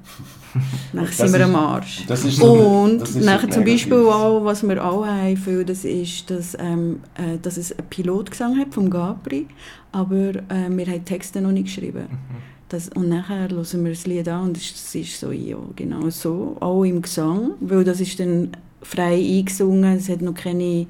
dann 0.93 1.07
sind 1.07 1.33
wir 1.33 1.45
am 1.45 1.57
Arsch. 1.57 2.05
So, 2.07 2.53
und 2.53 3.01
dann 3.01 3.51
zum 3.51 3.65
Beispiel 3.65 3.99
auch, 3.99 4.45
was 4.45 4.67
wir 4.67 4.85
auch 4.85 5.05
haben, 5.05 5.37
viel, 5.37 5.65
das 5.65 5.85
ist, 5.85 6.31
dass, 6.31 6.57
ähm, 6.59 7.01
äh, 7.15 7.37
dass 7.43 7.57
es 7.57 7.77
einen 7.77 7.89
Pilotgesang 7.89 8.57
hat 8.59 8.73
vom 8.73 8.89
Gabri, 8.89 9.49
aber 9.91 10.37
äh, 10.37 10.69
wir 10.71 10.87
haben 10.87 11.05
Texte 11.05 11.41
noch 11.41 11.51
nicht 11.51 11.65
geschrieben. 11.65 12.07
Mhm. 12.11 12.57
Das, 12.69 12.89
und 12.91 13.09
nachher 13.09 13.49
hören 13.49 13.85
wir 13.85 13.91
das 13.91 14.07
Lied 14.07 14.29
an 14.29 14.45
und 14.47 14.57
es 14.57 14.95
ist 14.95 15.21
so, 15.21 15.33
ja, 15.33 15.59
genau 15.75 16.09
so, 16.11 16.57
auch 16.61 16.85
im 16.85 17.03
Gesang, 17.03 17.53
weil 17.61 17.83
das 17.83 18.01
ist 18.01 18.19
dann 18.21 18.51
frei 18.83 19.15
eingesungen, 19.17 19.97
es 19.97 20.09
hat 20.09 20.23
noch 20.23 20.35
keine, 20.35 20.87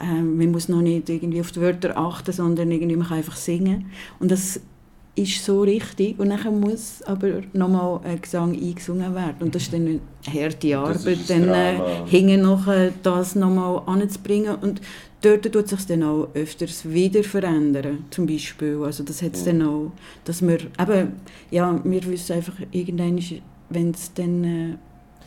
äh, 0.00 0.22
man 0.22 0.50
muss 0.50 0.70
noch 0.70 0.80
nicht 0.80 1.10
irgendwie 1.10 1.40
auf 1.42 1.52
die 1.52 1.60
Wörter 1.60 1.96
achten, 1.98 2.32
sondern 2.32 2.70
irgendwie 2.70 2.96
man 2.96 3.08
kann 3.08 3.18
einfach 3.18 3.36
singen. 3.36 3.90
Und 4.18 4.30
das 4.30 4.60
ist 5.16 5.44
so 5.44 5.62
richtig 5.62 6.18
und 6.18 6.30
dann 6.30 6.60
muss 6.60 7.02
aber 7.02 7.42
nochmal 7.52 8.00
ein 8.04 8.20
Gesang 8.20 8.52
eingesungen 8.52 9.14
werden. 9.14 9.36
Und 9.40 9.54
das 9.54 9.62
ist 9.62 9.72
dann 9.72 9.86
eine 9.86 10.00
harte 10.26 10.76
Arbeit, 10.76 11.18
dann 11.28 11.48
äh, 11.48 11.78
hinten 12.06 12.42
noch 12.42 12.66
äh, 12.66 12.90
das 13.02 13.36
nochmal 13.36 13.82
anzubringen. 13.86 14.56
Und 14.56 14.80
dort 15.22 15.50
tut 15.52 15.68
sich 15.68 15.86
dann 15.86 16.02
auch 16.02 16.28
öfters 16.34 16.88
wieder 16.90 17.22
verändern, 17.22 18.04
zum 18.10 18.26
Beispiel, 18.26 18.82
also 18.82 19.04
das 19.04 19.22
hat 19.22 19.34
es 19.34 19.44
dann 19.44 19.62
auch, 19.62 19.92
dass 20.24 20.42
wir, 20.42 20.58
eben, 20.80 21.12
ja, 21.50 21.80
wir 21.84 22.04
wissen 22.06 22.32
einfach 22.32 22.54
irgendwann, 22.72 23.20
wenn 23.70 23.90
es 23.90 24.12
dann 24.14 24.44
äh, 24.44 24.74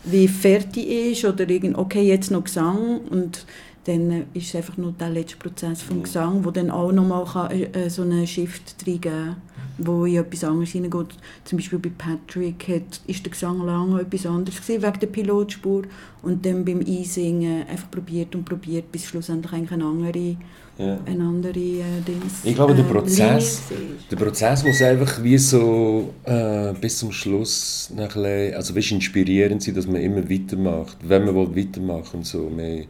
wie 0.03 0.27
fertig 0.27 0.87
ist 0.87 1.25
oder 1.25 1.49
irgend, 1.49 1.77
okay, 1.77 2.01
jetzt 2.01 2.31
noch 2.31 2.43
Gesang 2.43 3.01
und 3.09 3.45
dann 3.87 4.25
ist 4.33 4.49
es 4.49 4.55
einfach 4.55 4.77
nur 4.77 4.91
der 4.91 5.09
letzte 5.09 5.37
Prozess 5.37 5.81
vom 5.81 6.03
Gesang, 6.03 6.43
wo 6.43 6.51
dann 6.51 6.69
auch 6.69 6.91
nochmal 6.91 7.51
äh, 7.51 7.89
so 7.89 8.01
einen 8.01 8.27
Shift 8.27 8.75
reingeben 8.85 9.01
kann 9.01 9.35
wo 9.77 10.05
in 10.05 10.17
etwas 10.17 10.43
anderes 10.43 10.69
hineingeht. 10.69 11.09
Zum 11.43 11.57
Beispiel 11.57 11.79
bei 11.79 11.91
Patrick 11.97 12.67
hat, 12.67 13.01
ist 13.07 13.23
der 13.23 13.31
Gesang 13.31 13.65
lange 13.65 14.01
etwas 14.01 14.25
anderes 14.25 14.61
gewesen, 14.61 14.83
wegen 14.83 14.99
der 14.99 15.07
Pilotspur 15.07 15.83
und 16.23 16.45
dann 16.45 16.65
beim 16.65 16.79
Einsingen 16.79 17.67
einfach 17.67 17.89
probiert 17.91 18.35
und 18.35 18.45
probiert, 18.45 18.91
bis 18.91 19.05
schlussendlich 19.05 19.53
eigentlich 19.53 19.71
eine 19.71 19.85
andere, 19.85 20.37
ja. 20.77 20.99
eine 21.05 21.23
andere 21.23 21.59
äh, 21.59 22.01
Dings, 22.05 22.43
Ich 22.43 22.55
glaube, 22.55 22.73
der 22.73 22.85
äh, 22.85 22.91
Prozess, 22.91 23.61
der 24.09 24.15
Prozess 24.15 24.63
muss 24.63 24.81
einfach 24.81 25.21
wie 25.23 25.37
so 25.37 26.13
äh, 26.23 26.73
bis 26.73 26.97
zum 26.97 27.11
Schluss 27.11 27.91
bisschen, 27.95 28.53
also 28.55 28.75
weißt, 28.75 28.91
inspirierend 28.91 29.61
sein, 29.61 29.75
dass 29.75 29.87
man 29.87 30.01
immer 30.01 30.27
weitermacht, 30.29 30.97
wenn 31.03 31.25
man 31.25 31.35
will, 31.35 31.55
weitermachen 31.55 32.23
so. 32.23 32.51
Wir, 32.55 32.85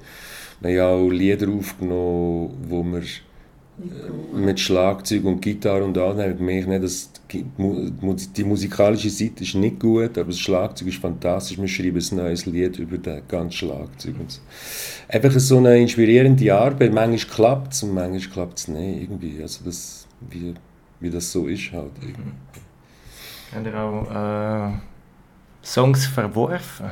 wir 0.62 0.84
haben 0.84 1.08
auch 1.08 1.10
Lieder 1.10 1.50
aufgenommen, 1.50 2.58
wo 2.68 2.84
wir 2.84 3.04
mit 4.34 4.60
Schlagzeug 4.60 5.24
und 5.26 5.42
Gitarre 5.42 5.84
und 5.84 5.98
allem, 5.98 6.18
habe 6.18 6.32
ich 6.32 6.38
gemerkt, 6.38 6.68
ne, 6.68 6.80
dass 6.80 7.12
die, 7.32 7.46
die 8.36 8.44
musikalische 8.44 9.10
Seite 9.10 9.44
ist 9.44 9.54
nicht 9.56 9.80
gut, 9.80 10.18
aber 10.18 10.30
das 10.30 10.40
Schlagzeug 10.40 10.88
ist 10.88 10.98
fantastisch. 10.98 11.60
Wir 11.60 11.68
schreiben 11.68 12.02
ein 12.12 12.18
neues 12.18 12.46
Lied 12.46 12.80
über 12.80 12.98
das 12.98 13.22
ganze 13.28 13.58
Schlagzeug. 13.58 14.16
Und 14.20 14.32
so. 14.32 14.42
Einfach 15.10 15.32
so 15.32 15.58
eine 15.58 15.78
inspirierende 15.78 16.54
Arbeit. 16.54 16.94
Manchmal 16.94 17.36
klappt 17.36 17.74
es 17.74 17.84
und 17.84 17.94
manchmal 17.94 18.34
klappt 18.34 18.60
es 18.60 18.68
nicht. 18.68 19.04
Irgendwie. 19.04 19.42
Also 19.42 19.64
das, 19.64 20.08
wie, 20.30 20.56
wie 21.00 21.10
das 21.10 21.32
so 21.32 21.46
ist 21.46 21.72
halt. 21.72 21.92
Irgendwie. 22.02 22.32
Habt 23.54 23.66
ihr 23.68 23.80
auch 23.80 24.72
äh, 24.72 24.78
Songs 25.64 26.08
verworfen? 26.08 26.92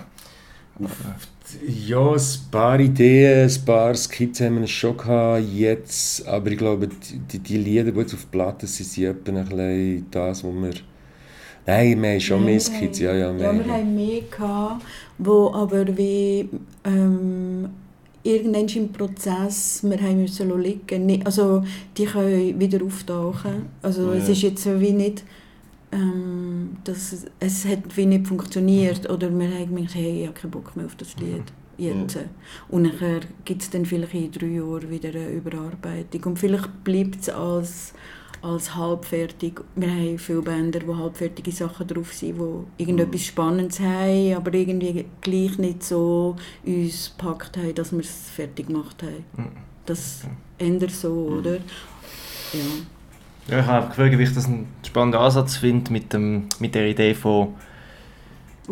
Ja, 1.68 2.12
ein 2.12 2.22
paar 2.52 2.80
Ideen, 2.80 3.50
ein 3.50 3.66
paar 3.66 3.94
Skizzen 3.96 4.48
haben 4.48 4.62
wir 4.62 4.68
schon 4.68 4.98
gehabt 4.98 5.46
jetzt, 5.54 6.28
aber 6.28 6.52
ich 6.52 6.58
glaube, 6.58 6.90
die, 7.32 7.40
die 7.40 7.58
Lieder, 7.58 7.92
die 7.92 8.00
jetzt 8.00 8.14
auf 8.14 8.30
Platte 8.32 8.66
sind, 8.68 8.88
sind 8.88 9.06
etwa 9.06 9.32
ein 9.32 9.46
bisschen 9.46 10.06
das, 10.12 10.44
was 10.44 10.54
wir... 10.54 10.74
Nein, 11.68 12.02
wir 12.02 12.12
haben 12.12 12.20
schon 12.20 12.46
mehr 12.46 12.60
Skizzen, 12.60 13.06
ja, 13.06 13.14
ja. 13.14 13.38
Wir, 13.38 13.46
ja, 13.46 13.66
wir 13.66 13.74
haben 13.74 13.96
mehr 13.96 14.22
gehabt, 14.30 14.86
wo 15.18 15.52
aber 15.54 15.86
wie... 15.98 16.50
Ähm, 16.84 17.70
irgendwann 18.26 18.68
im 18.68 18.92
Prozess, 18.92 19.82
wir 19.84 20.02
haben 20.02 20.22
müssen 20.22 20.62
liegen, 20.62 21.22
also 21.24 21.64
die 21.96 22.06
können 22.06 22.60
wieder 22.60 22.84
auftauchen, 22.84 23.68
also 23.84 24.14
ja. 24.14 24.20
es 24.20 24.30
ist 24.30 24.42
jetzt 24.42 24.80
wie 24.80 24.92
nicht 24.92 25.24
ähm, 25.96 26.78
dass 26.84 27.26
es 27.40 27.66
hat 27.66 27.96
wie 27.96 28.06
nicht 28.06 28.28
funktioniert 28.28 29.10
oder 29.10 29.30
wir 29.30 29.48
haben 29.48 29.76
gedacht, 29.76 29.96
hey, 29.96 30.22
ich 30.22 30.28
habe 30.28 30.40
keinen 30.40 30.52
Bock 30.52 30.76
mehr 30.76 30.86
auf 30.86 30.96
das 30.96 31.16
Lied. 31.18 31.44
Jetzt. 31.78 32.18
Und 32.70 32.84
nachher 32.84 33.22
gibt 33.44 33.62
es 33.62 33.70
dann 33.70 33.86
vielleicht 33.86 34.14
in 34.14 34.32
drei 34.32 34.48
Jahren 34.48 34.90
wieder 34.90 35.10
eine 35.10 35.30
Überarbeitung. 35.30 36.24
Und 36.24 36.40
vielleicht 36.40 36.84
bleibt 36.84 37.22
es 37.22 37.30
als, 37.30 37.94
als 38.42 38.76
halbfertig. 38.76 39.60
Wir 39.76 39.90
haben 39.90 40.18
viele 40.18 40.42
Bänder, 40.42 40.80
wo 40.86 40.96
halbfertige 40.96 41.52
Sachen 41.52 41.88
drauf 41.88 42.14
sind, 42.14 42.40
die 42.40 42.82
irgendetwas 42.84 43.22
mhm. 43.22 43.26
Spannendes 43.26 43.80
haben, 43.80 44.36
aber 44.36 44.54
irgendwie 44.54 45.06
gleich 45.22 45.58
nicht 45.58 45.84
so 45.84 46.36
uns 46.66 47.14
gepackt 47.18 47.58
haben, 47.58 47.76
dass 47.76 47.92
wir 47.92 48.00
es 48.00 48.30
fertig 48.30 48.68
gemacht 48.68 49.04
haben. 49.04 49.26
Mhm. 49.36 49.58
Das 49.86 50.22
ändert 50.58 50.92
so, 50.92 51.10
mhm. 51.14 51.38
oder? 51.40 51.56
Ja. 51.56 52.95
Ja, 53.48 53.60
ich 53.60 53.66
habe 53.66 53.88
gefragt, 53.88 54.18
wie 54.18 54.24
ich 54.24 54.34
das 54.34 54.46
einen 54.48 54.68
spannenden 54.86 55.22
Ansatz 55.22 55.58
finde 55.58 55.92
mit, 55.92 56.14
dem, 56.14 56.48
mit 56.60 56.74
der 56.74 56.88
Idee 56.88 57.14
von 57.14 57.50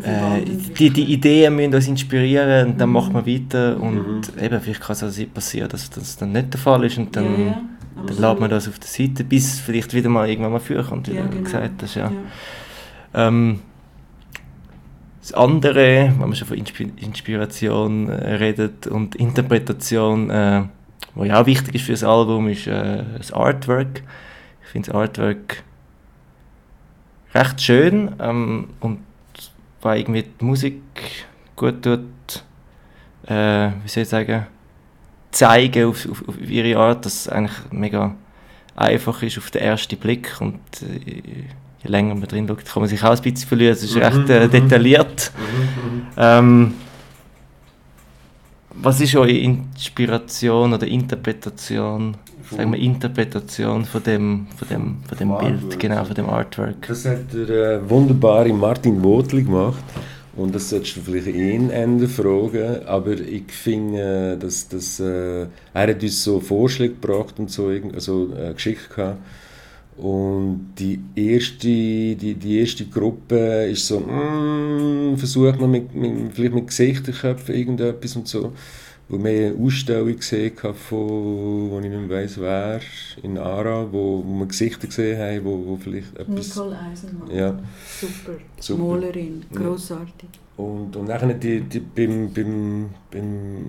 äh, 0.01 0.43
die, 0.43 0.89
die 0.89 1.13
Ideen 1.13 1.55
müssen 1.55 1.75
uns 1.75 1.87
inspirieren 1.87 2.71
und 2.71 2.81
dann 2.81 2.89
mhm. 2.89 2.93
macht 2.93 3.13
man 3.13 3.27
weiter 3.27 3.79
und 3.79 4.35
mhm. 4.35 4.43
eben, 4.43 4.61
vielleicht 4.61 4.81
kann 4.81 4.93
es 4.93 5.03
also 5.03 5.23
passieren, 5.27 5.69
dass 5.69 5.89
das 5.89 6.17
dann 6.17 6.31
nicht 6.31 6.53
der 6.53 6.59
Fall 6.59 6.83
ist 6.85 6.97
und 6.97 7.15
dann, 7.15 7.39
ja, 7.39 7.45
ja. 7.45 7.61
dann 8.07 8.17
lässt 8.17 8.39
man 8.39 8.49
das 8.49 8.67
auf 8.67 8.79
der 8.79 8.87
Seite, 8.87 9.23
bis 9.23 9.59
vielleicht 9.59 9.93
wieder 9.93 10.09
mal 10.09 10.27
irgendwann 10.27 10.53
mal 10.53 10.59
vorkommt, 10.59 11.07
wie 11.09 11.15
ja, 11.15 11.21
du 11.21 11.29
genau. 11.29 11.43
gesagt 11.43 11.83
hast. 11.83 11.95
Ja. 11.95 12.11
Ähm, 13.13 13.59
das 15.21 15.33
andere, 15.33 16.11
wenn 16.11 16.17
man 16.17 16.35
schon 16.35 16.47
von 16.47 16.57
Inspiration 16.57 18.09
äh, 18.09 18.33
redet 18.35 18.87
und 18.87 19.15
Interpretation, 19.15 20.29
äh, 20.31 20.63
was 21.13 21.27
ja 21.27 21.39
auch 21.39 21.45
wichtig 21.45 21.75
ist 21.75 21.85
für 21.85 21.91
das 21.91 22.03
Album, 22.03 22.47
ist 22.47 22.65
äh, 22.65 23.03
das 23.17 23.31
Artwork 23.31 24.01
finde 24.67 24.91
das 24.91 24.95
Artwork 24.95 25.63
recht 27.33 27.61
schön 27.61 28.15
ähm, 28.19 28.69
und 28.79 28.99
weil 29.81 29.99
irgendwie 29.99 30.23
die 30.23 30.45
Musik 30.45 30.81
gut 31.55 31.81
tut, 31.81 32.43
äh, 33.27 33.69
wie 33.83 33.87
soll 33.87 34.03
ich 34.03 34.09
sagen, 34.09 34.47
zeigen 35.31 35.89
auf, 35.89 36.09
auf, 36.09 36.27
auf, 36.27 36.49
ihre 36.49 36.79
Art, 36.79 37.05
dass 37.05 37.21
es 37.21 37.29
eigentlich 37.29 37.57
mega 37.71 38.15
einfach 38.75 39.21
ist 39.23 39.37
auf 39.37 39.51
den 39.51 39.61
ersten 39.61 39.97
Blick 39.97 40.39
und 40.39 40.59
äh, 40.81 41.45
je 41.83 41.89
länger 41.89 42.15
man 42.15 42.27
drin 42.27 42.47
schaut, 42.47 42.65
kann 42.65 42.81
man 42.81 42.89
sich 42.89 43.03
auch 43.03 43.15
ein 43.15 43.21
bisschen 43.21 43.47
verlieren. 43.47 43.73
Es 43.73 43.83
ist 43.83 43.95
recht 43.95 44.29
äh, 44.29 44.39
mhm, 44.39 44.45
mhm. 44.45 44.51
detailliert. 44.51 45.31
Mhm, 45.35 46.07
ähm, 46.17 46.73
was 48.75 48.99
ist 49.01 49.15
eure 49.15 49.31
Inspiration 49.31 50.73
oder 50.73 50.87
Interpretation 50.87 52.15
sagen 52.51 52.71
wir, 52.71 52.79
Interpretation 52.79 53.85
von 53.85 54.03
dem, 54.03 54.47
von 54.55 54.67
dem, 54.67 54.97
von 55.07 55.17
dem 55.17 55.37
Bild, 55.37 55.79
genau, 55.79 56.03
von 56.03 56.15
dem 56.15 56.29
Artwork. 56.29 56.87
Das 56.87 57.05
hat 57.05 57.33
der 57.33 57.49
äh, 57.49 57.89
wunderbare 57.89 58.53
Martin 58.53 59.03
Wotli 59.03 59.43
gemacht. 59.43 59.83
Und 60.35 60.55
das 60.55 60.69
solltest 60.69 60.97
du 60.97 61.01
vielleicht 61.01 61.27
ihn 61.27 61.69
ändern 61.69 62.09
fragen, 62.09 62.87
aber 62.87 63.11
ich 63.11 63.51
finde, 63.51 64.33
äh, 64.33 64.37
dass, 64.37 64.67
dass 64.67 64.99
äh, 64.99 65.45
er 65.73 65.87
hat 65.87 66.01
uns 66.01 66.23
so 66.23 66.39
Vorschläge 66.39 66.95
gebracht 66.95 67.35
und 67.37 67.51
so, 67.51 67.71
also 67.93 68.33
äh, 68.35 68.53
geschickt 68.53 68.89
gehabt. 68.95 69.19
Und 69.95 70.73
die 70.79 70.99
erste, 71.15 71.67
die, 71.67 72.33
die 72.33 72.59
erste 72.59 72.85
Gruppe 72.85 73.65
ist 73.65 73.85
so, 73.85 73.99
mm, 73.99 75.17
versucht 75.17 75.61
man 75.61 75.69
mit, 75.69 75.93
mit, 75.93 76.33
vielleicht 76.33 76.55
mit 76.55 76.67
Gesichterköpfen 76.67 77.53
irgendetwas 77.53 78.15
und 78.15 78.27
so 78.27 78.53
wo 79.13 79.23
wir 79.23 79.47
eine 79.47 79.55
Ausstellung 79.63 80.15
gesehen 80.15 80.53
von, 80.57 81.69
wo 81.69 81.79
ich 81.83 81.89
nicht 81.89 82.07
mehr 82.07 82.09
weiss, 82.09 82.39
wer, 82.39 82.81
in 83.21 83.37
Ara, 83.37 83.87
wo, 83.91 84.23
wo 84.25 84.39
wir 84.39 84.47
Gesichter 84.47 84.87
gesehen 84.87 85.19
haben, 85.19 85.45
wo, 85.45 85.63
wo 85.67 85.77
vielleicht 85.77 86.17
etwas... 86.17 86.55
Nicole 86.55 86.77
Eisenmann. 86.79 87.31
Ja. 87.31 87.59
Super. 88.01 88.39
Super. 88.59 88.83
Malerin, 88.83 89.45
grossartig. 89.53 90.29
Ja. 90.33 90.63
Und, 90.63 90.95
und 90.95 91.07
nachher 91.07 91.33
die, 91.33 91.61
die, 91.61 91.79
beim, 91.79 92.31
beim, 92.33 92.89
beim 93.11 93.65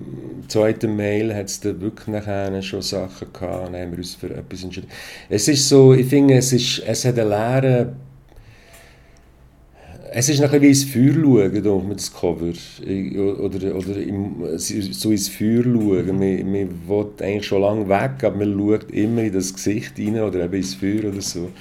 zweiten 0.47 0.95
Mail 0.95 1.33
hat 1.33 1.47
es 1.47 1.59
da 1.59 1.79
wirklich 1.79 2.07
nachher 2.07 2.61
schon 2.61 2.81
Sachen 2.81 3.31
gehabt, 3.33 3.67
dann 3.67 3.75
haben 3.75 3.91
wir 3.91 3.97
uns 3.99 4.15
für 4.15 4.29
etwas 4.29 4.63
entschieden. 4.63 4.87
Es 5.29 5.47
ist 5.47 5.67
so, 5.67 5.93
ich 5.93 6.07
finde, 6.07 6.35
es, 6.35 6.53
ist, 6.53 6.83
es 6.85 7.05
hat 7.05 7.19
eine 7.19 7.29
leere 7.29 7.95
es 10.17 10.29
ist 10.29 10.41
ein 10.41 10.61
wie 10.61 10.69
ins 10.69 10.85
Feuer 10.85 11.13
schauen, 11.13 11.87
mit 11.89 11.99
das 11.99 12.13
Cover. 12.13 12.53
Oder, 13.37 13.75
oder 13.75 13.97
im, 13.97 14.57
so 14.57 15.11
ins 15.11 15.27
Feuer 15.27 15.63
schauen. 15.63 16.17
Man, 16.17 16.51
man 16.53 16.69
will 16.87 17.07
eigentlich 17.19 17.45
schon 17.45 17.61
lange 17.61 17.89
weg, 17.89 18.23
aber 18.23 18.37
man 18.37 18.57
schaut 18.57 18.91
immer 18.91 19.23
in 19.23 19.33
das 19.33 19.53
Gesicht 19.53 19.99
rein 19.99 20.17
oder 20.21 20.45
eben 20.45 20.53
ins 20.53 20.73
Feuer 20.73 21.09
oder 21.09 21.19
so. 21.19 21.51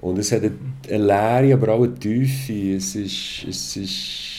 Und 0.00 0.18
es 0.18 0.30
hat 0.30 0.44
eine, 0.44 0.52
eine 0.88 1.04
Leere, 1.04 1.54
aber 1.54 1.72
auch 1.72 1.82
eine 1.82 1.94
Tiefe. 1.96 2.76
Es 2.76 2.94
ist... 2.94 3.44
Es 3.48 3.76
ist 3.76 4.36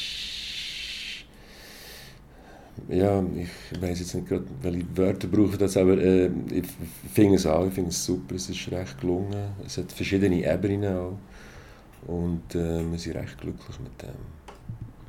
ja, 2.89 3.21
ich 3.35 3.81
weiß 3.81 3.99
jetzt 3.99 4.15
nicht 4.15 4.29
gerade, 4.29 4.45
welche 4.61 4.85
Wörter 4.95 5.27
brauche 5.27 5.57
das, 5.57 5.75
aber 5.75 5.97
äh, 5.97 6.27
ich 6.53 6.63
finde 7.13 7.35
es 7.35 7.45
auch, 7.45 7.67
ich 7.67 7.73
finde 7.73 7.89
es 7.89 8.05
super, 8.05 8.35
es 8.35 8.49
ist 8.49 8.71
recht 8.71 9.01
gelungen. 9.01 9.35
Es 9.65 9.77
hat 9.77 9.91
verschiedene 9.91 10.49
Ebenen 10.49 10.95
auch. 10.95 11.17
Und 12.05 12.55
äh, 12.55 12.89
wir 12.89 12.99
sind 12.99 13.15
recht 13.15 13.37
glücklich 13.39 13.79
mit 13.79 14.01
dem. 14.01 14.37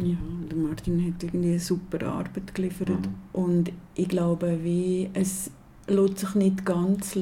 Ja, 0.06 0.16
der 0.48 0.56
Martin 0.56 1.04
hat 1.06 1.22
irgendwie 1.22 1.50
eine 1.50 1.58
super 1.58 2.06
Arbeit 2.06 2.54
geliefert. 2.54 2.88
Mhm. 2.88 3.14
Und 3.32 3.72
ich 3.94 4.08
glaube, 4.08 4.58
wie 4.62 5.10
es 5.12 5.50
lässt 5.88 6.18
sich 6.18 6.34
nicht 6.34 6.64
ganz 6.64 7.16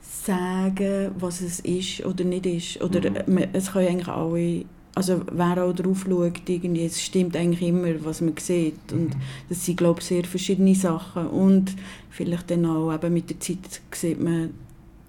sagen, 0.00 1.10
was 1.18 1.40
es 1.40 1.60
ist 1.60 2.04
oder 2.04 2.24
nicht 2.24 2.46
ist. 2.46 2.82
Oder 2.82 3.10
mhm. 3.10 3.38
es 3.52 3.72
können 3.72 3.88
eigentlich 3.88 4.08
alle, 4.08 4.64
also 4.94 5.22
wer 5.32 5.64
auch 5.64 5.72
drauf 5.72 6.04
schaut, 6.08 6.48
irgendwie, 6.48 6.84
es 6.84 7.00
stimmt 7.00 7.36
eigentlich 7.36 7.68
immer, 7.68 8.04
was 8.04 8.20
man 8.20 8.36
sieht. 8.36 8.92
Und 8.92 9.14
mhm. 9.14 9.20
das 9.48 9.64
sind, 9.64 9.78
glaube 9.78 10.00
ich, 10.00 10.06
sehr 10.06 10.24
verschiedene 10.24 10.74
Sachen. 10.74 11.28
Und 11.28 11.74
vielleicht 12.10 12.50
dann 12.50 12.66
auch 12.66 12.92
eben 12.92 13.14
mit 13.14 13.30
der 13.30 13.40
Zeit 13.40 13.80
sieht 13.92 14.20
man 14.20 14.50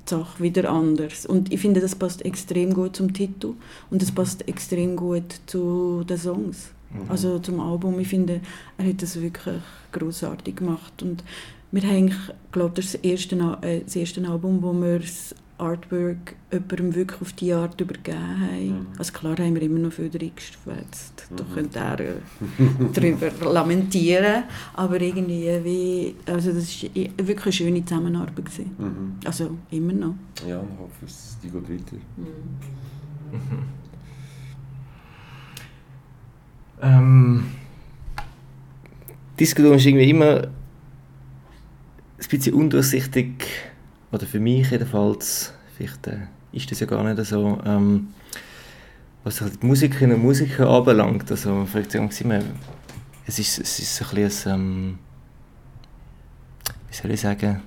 Sache 0.05 0.43
wieder 0.43 0.69
anders. 0.69 1.25
Und 1.25 1.51
ich 1.51 1.59
finde, 1.59 1.79
das 1.79 1.95
passt 1.95 2.23
extrem 2.25 2.73
gut 2.73 2.95
zum 2.95 3.13
Titel 3.13 3.53
und 3.89 4.01
es 4.01 4.11
passt 4.11 4.47
extrem 4.47 4.95
gut 4.95 5.39
zu 5.45 6.03
den 6.07 6.17
Songs. 6.17 6.71
Mhm. 6.91 7.09
Also 7.09 7.39
zum 7.39 7.59
Album. 7.59 7.99
Ich 7.99 8.07
finde, 8.07 8.41
er 8.77 8.87
hat 8.87 9.01
das 9.01 9.21
wirklich 9.21 9.61
großartig 9.91 10.57
gemacht. 10.57 11.01
Und 11.01 11.23
wir 11.71 11.83
haben, 11.83 12.13
glaube 12.51 12.75
das, 12.75 12.91
das 12.91 13.01
erste, 13.01 13.35
äh, 13.61 13.81
das 13.81 13.95
erste 13.95 14.27
Album, 14.27 14.61
wo 14.61 14.73
wir 14.73 14.99
das 14.99 15.35
Artwork 15.63 16.35
jemandem 16.51 16.95
wirklich 16.95 17.21
auf 17.21 17.33
die 17.33 17.53
Art 17.53 17.79
übergeben 17.79 18.17
haben. 18.17 18.69
Mhm. 18.69 18.87
Also 18.97 19.13
klar 19.13 19.37
haben 19.37 19.55
wir 19.55 19.61
immer 19.61 19.79
noch 19.79 19.91
viel 19.91 20.09
reingestfetzt. 20.11 21.27
Mhm. 21.29 21.35
Da 21.35 21.43
könnte 21.53 21.79
er 21.79 21.99
äh, 21.99 22.13
darüber 22.93 23.31
lamentieren. 23.53 24.43
Aber 24.73 24.99
irgendwie, 25.01 25.47
wie, 25.63 26.15
also 26.25 26.51
das 26.51 26.83
war 26.83 26.89
wirklich 27.27 27.45
eine 27.45 27.53
schöne 27.53 27.85
Zusammenarbeit. 27.85 28.45
Mhm. 28.77 29.15
Also 29.25 29.57
immer 29.71 29.93
noch. 29.93 30.15
Ja, 30.47 30.61
ich 30.61 30.79
hoffe, 30.79 31.05
es 31.05 31.37
die 31.41 31.49
geht 31.49 31.69
weiter. 31.69 31.97
Mhm. 32.17 32.53
ähm, 36.81 37.45
Diskussion 39.39 39.75
ist 39.75 39.85
irgendwie 39.85 40.09
immer 40.09 40.43
ein 40.43 42.29
bisschen 42.29 42.53
undurchsichtig 42.53 43.47
oder 44.13 44.27
für 44.27 44.39
mich 44.39 44.69
jedenfalls, 44.69 45.53
vielleicht 45.75 46.05
äh, 46.07 46.17
ist 46.51 46.69
das 46.69 46.79
ja 46.79 46.85
gar 46.85 47.03
nicht 47.03 47.25
so, 47.25 47.59
ähm, 47.65 48.09
was 49.23 49.41
halt 49.41 49.61
die 49.61 49.65
Musikerinnen 49.65 50.17
und 50.17 50.21
Musiker 50.21 50.69
anbelangt, 50.69 51.31
also 51.31 51.65
fragt 51.65 51.91
sich 51.91 52.21
immer, 52.21 52.39
es 53.25 53.39
ist, 53.39 53.59
es 53.59 53.79
ist 53.79 54.01
ein 54.03 54.23
bisschen, 54.23 54.53
ähm, 54.53 54.99
wie 56.89 56.95
soll 56.95 57.11
ich 57.11 57.21
sagen, 57.21 57.61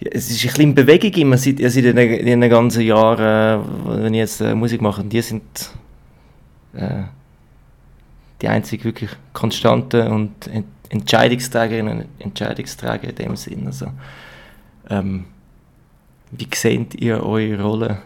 ja, 0.00 0.10
es 0.12 0.30
ist 0.30 0.42
ein 0.44 0.48
bisschen 0.48 0.62
in 0.62 0.74
Bewegung 0.74 1.12
immer 1.12 1.36
seit, 1.36 1.58
seit 1.58 1.84
den, 1.84 1.96
den 1.96 2.40
ganzen 2.48 2.82
Jahren, 2.82 3.60
äh, 3.60 4.04
wenn 4.04 4.14
ich 4.14 4.20
jetzt 4.20 4.40
äh, 4.40 4.54
Musik 4.54 4.80
mache. 4.80 5.02
Und 5.02 5.12
die 5.12 5.20
sind 5.20 5.42
äh, 6.72 7.02
die 8.40 8.48
einzig 8.48 8.84
wirklich 8.84 9.10
konstante 9.34 10.08
und 10.08 10.46
Ent 10.46 10.66
Entscheidungsträgerinnen 10.90 11.98
und 11.98 12.06
Entscheidungsträger 12.18 13.10
in 13.10 13.14
dem 13.14 13.36
Sinn. 13.36 13.66
Also, 13.66 13.88
ähm, 14.90 15.24
wie 16.30 16.48
seht 16.54 16.94
ihr 16.94 17.22
eure 17.22 17.62
Rolle 17.62 18.02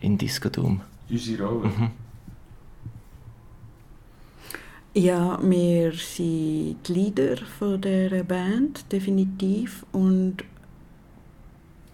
in 0.00 0.18
Disco-Doom? 0.18 0.80
Unsere 1.10 1.44
Rolle? 1.44 1.68
Mhm. 1.68 1.90
Ja, 4.94 5.38
wir 5.42 5.92
sind 5.92 6.76
die 6.88 6.92
Leader 6.92 7.36
von 7.36 7.80
dieser 7.80 8.24
Band, 8.24 8.90
definitiv. 8.90 9.86
Und 9.92 10.38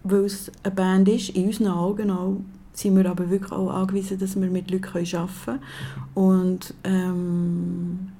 weil 0.05 0.25
es 0.25 0.51
eine 0.63 0.75
Band 0.75 1.09
ist, 1.09 1.31
in 1.31 1.47
unseren 1.47 1.69
Augen 1.69 2.11
auch, 2.11 2.41
sind 2.73 2.97
wir 2.97 3.09
aber 3.09 3.29
wirklich 3.31 3.53
auch 3.53 3.71
angewiesen, 3.71 4.19
dass 4.19 4.41
wir 4.41 4.49
mit 4.49 4.71
Leuten 4.71 4.87
arbeiten 4.87 5.29
können. 5.45 5.61
Und 6.15 6.75
ähm, 6.85 8.13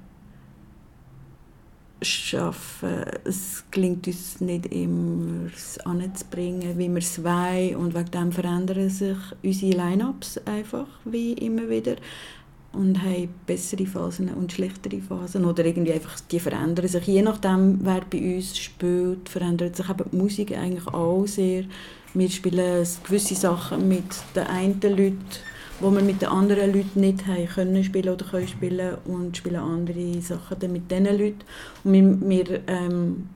schaffen, 2.05 3.05
es 3.23 3.63
gelingt 3.71 4.07
uns 4.07 4.39
nicht 4.41 4.67
immer, 4.67 5.49
es 5.53 5.79
anzubringen, 5.79 6.77
wie 6.77 6.89
wir 6.89 6.97
es 6.97 7.23
wollen. 7.23 7.75
Und 7.75 7.95
wegen 7.95 8.11
dem 8.11 8.31
verändern 8.31 8.89
sich 8.89 9.17
unsere 9.43 9.77
Line-Ups 9.77 10.39
einfach, 10.45 10.87
wie 11.05 11.33
immer 11.33 11.69
wieder 11.69 11.95
und 12.75 13.01
haben 13.01 13.29
bessere 13.45 13.85
Phasen 13.85 14.29
und 14.33 14.51
schlechtere 14.51 15.01
Phasen 15.01 15.45
oder 15.45 15.65
irgendwie 15.65 15.93
einfach, 15.93 16.19
die 16.19 16.39
verändern 16.39 16.87
sich. 16.87 17.05
Je 17.05 17.21
nachdem, 17.21 17.79
wer 17.81 18.01
bei 18.01 18.35
uns 18.35 18.57
spielt, 18.57 19.29
verändert 19.29 19.75
sich 19.75 19.89
eben 19.89 20.03
die 20.11 20.17
Musik 20.17 20.57
eigentlich 20.57 20.87
auch 20.87 21.25
sehr. 21.25 21.63
Wir 22.13 22.29
spielen 22.29 22.87
gewisse 23.03 23.35
Sachen 23.35 23.87
mit 23.87 24.03
den 24.35 24.47
einen 24.47 24.81
Leuten, 24.81 25.19
wo 25.79 25.91
wir 25.91 26.01
mit 26.01 26.21
den 26.21 26.29
anderen 26.29 26.73
Leuten 26.73 27.01
nicht 27.01 27.27
haben 27.27 27.47
können 27.47 27.83
spielen 27.83 28.13
oder 28.13 28.25
können 28.25 28.47
spielen 28.47 28.95
und 29.05 29.35
spielen 29.35 29.57
andere 29.57 30.21
Sachen 30.21 30.57
dann 30.59 30.71
mit 30.71 30.89
diesen 30.89 31.05
Leuten. 31.05 31.39
Und 31.83 31.93
wir, 31.93 32.29
wir 32.29 32.61
ähm, 32.67 33.29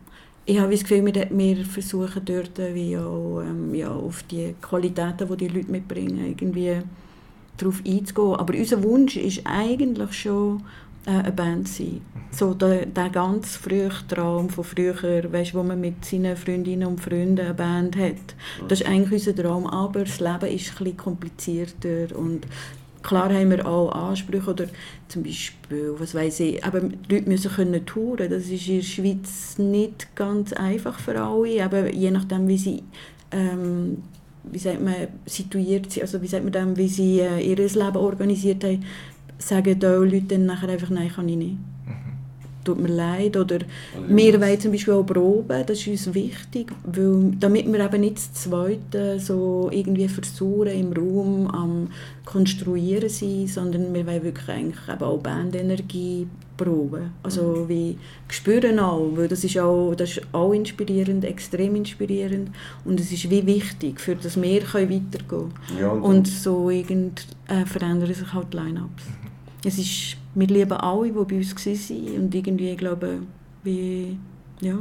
ich 0.46 0.60
habe 0.60 0.72
das 0.72 0.82
Gefühl, 0.82 1.06
wir, 1.06 1.28
wir 1.30 1.66
versuchen 1.66 2.26
dort 2.26 2.58
wie 2.74 2.98
auch, 2.98 3.42
ähm, 3.42 3.76
ja, 3.76 3.92
auf 3.92 4.24
die 4.24 4.56
Qualitäten, 4.60 5.28
die 5.30 5.38
die 5.38 5.48
Leute 5.48 5.72
mitbringen, 5.72 6.26
irgendwie 6.26 6.78
darauf 7.58 7.84
einzugehen. 7.86 8.36
Aber 8.36 8.54
unser 8.56 8.82
Wunsch 8.82 9.16
ist 9.16 9.42
eigentlich 9.46 10.14
schon 10.14 10.64
äh, 11.10 11.24
eine 11.24 11.32
Band 11.32 11.68
sein. 11.68 12.02
So 12.32 12.54
der, 12.54 12.86
der 12.86 13.10
ganz 13.10 13.56
frühe 13.56 13.90
Traum 14.08 14.50
von 14.50 14.64
früher, 14.64 14.94
weißt, 15.32 15.56
wo 15.56 15.64
man 15.64 15.82
mit 15.82 16.06
seinen 16.06 16.38
Freundinnen 16.38 16.88
und 16.88 17.00
Freunden 17.00 17.40
eine 17.40 17.54
Band 17.54 17.98
hat. 17.98 18.36
Das 18.68 18.82
ist 18.82 18.88
eigentlich 18.88 19.28
unser 19.28 19.42
Traum, 19.42 19.66
aber 19.66 20.02
das 20.02 20.20
Leben 20.20 20.54
ist 20.54 20.70
ein 20.72 20.78
bisschen 20.78 20.98
komplizierter 20.98 22.16
und 22.16 22.46
Klar 23.02 23.34
haben 23.34 23.50
wir 23.50 23.66
auch 23.66 23.94
Ansprüche 23.94 24.50
oder 24.50 24.66
zum 25.08 25.24
Beispiel, 25.24 25.96
was 25.98 26.14
weiß 26.14 26.42
ich, 26.42 26.66
aber 26.66 26.82
die 26.82 27.16
Leute 27.16 27.30
müssen 27.30 27.50
können 27.50 27.86
touren. 27.86 28.30
Das 28.30 28.48
ist 28.48 28.68
in 28.68 28.76
der 28.76 28.84
Schweiz 28.84 29.58
nicht 29.58 30.14
ganz 30.18 30.52
einfach 30.52 31.00
für 31.00 31.18
alle, 31.18 31.64
aber 31.64 31.94
je 31.94 32.12
nachdem, 32.12 32.50
wie 32.50 32.58
sie 32.58 32.84
ähm, 33.32 34.04
wie 34.44 34.60
sagt 34.60 34.82
man, 34.82 34.96
situiert 35.26 35.92
sind, 35.92 36.04
also 36.04 36.22
wie 36.22 36.28
sagt 36.28 36.44
man 36.44 36.54
dem, 36.54 36.78
wie 36.78 36.88
sie 36.88 37.20
äh, 37.20 37.40
ihr 37.40 37.56
Leben 37.56 37.98
organisiert 37.98 38.64
haben, 38.64 38.84
sagen 39.40 39.80
da 39.80 39.96
Leute 39.96 40.22
dann 40.22 40.46
nachher 40.46 40.70
einfach, 40.70 40.90
nein, 40.90 41.10
kann 41.10 41.28
ich 41.30 41.38
nicht. 41.38 41.54
Mhm. 41.54 42.20
Tut 42.64 42.80
mir 42.80 42.90
leid. 42.90 43.38
Oder 43.38 43.60
also, 43.96 44.16
wir 44.16 44.42
wollen 44.42 44.60
zum 44.60 44.72
Beispiel 44.72 44.94
auch 44.94 45.04
proben, 45.04 45.66
das 45.66 45.88
ist 45.88 46.08
uns 46.08 46.14
wichtig, 46.14 46.72
weil, 46.84 47.32
damit 47.40 47.72
wir 47.72 47.80
eben 47.80 48.02
nicht 48.02 48.18
das 48.18 48.34
Zweite 48.34 49.20
so 49.20 49.70
irgendwie 49.72 50.08
versuchen 50.08 50.68
im 50.68 50.94
Raum 50.94 51.48
am 51.48 51.88
Konstruieren 52.26 53.10
sind, 53.10 53.48
sondern 53.48 53.94
wir 53.94 54.06
wollen 54.06 54.24
wirklich 54.24 54.50
eigentlich 54.50 54.88
eben 54.88 55.04
auch 55.04 55.18
Bandenergie 55.20 56.28
proben. 56.60 57.14
Also 57.24 57.42
mhm. 57.42 57.70
wie 57.70 57.98
spüren 58.28 58.80
auch, 58.80 59.10
weil 59.16 59.28
das 59.28 59.44
ist 59.44 59.58
auch, 59.58 59.96
das 59.96 60.18
ist 60.18 60.22
auch 60.34 60.52
inspirierend, 60.52 61.24
extrem 61.24 61.76
inspirierend 61.76 62.50
und 62.86 63.00
es 63.00 63.12
ist 63.12 63.30
wie 63.30 63.46
wichtig, 63.46 64.00
für 64.00 64.16
das 64.16 64.40
wir 64.40 64.62
können 64.62 64.90
weitergehen 64.90 65.28
können. 65.28 65.54
Ja, 65.80 65.90
und, 65.90 66.02
und, 66.02 66.28
so 66.28 66.70
irgend, 66.70 67.26
äh, 67.48 67.66
verändern 67.66 68.14
sich 68.14 68.34
halt 68.34 68.54
die 68.54 68.58
Line-Ups. 68.58 69.06
Mhm. 69.06 69.29
Es 69.64 69.78
ist, 69.78 70.18
wir 70.36 70.48
lieben 70.48 70.72
alle, 70.72 71.08
die 71.08 71.12
bei 71.12 71.36
uns 71.36 71.56
waren 71.56 72.16
und 72.16 72.36
irgendwie, 72.36 72.72
ich 72.72 72.78
glaube, 72.78 73.20
wie, 73.64 74.18
ja, 74.62 74.78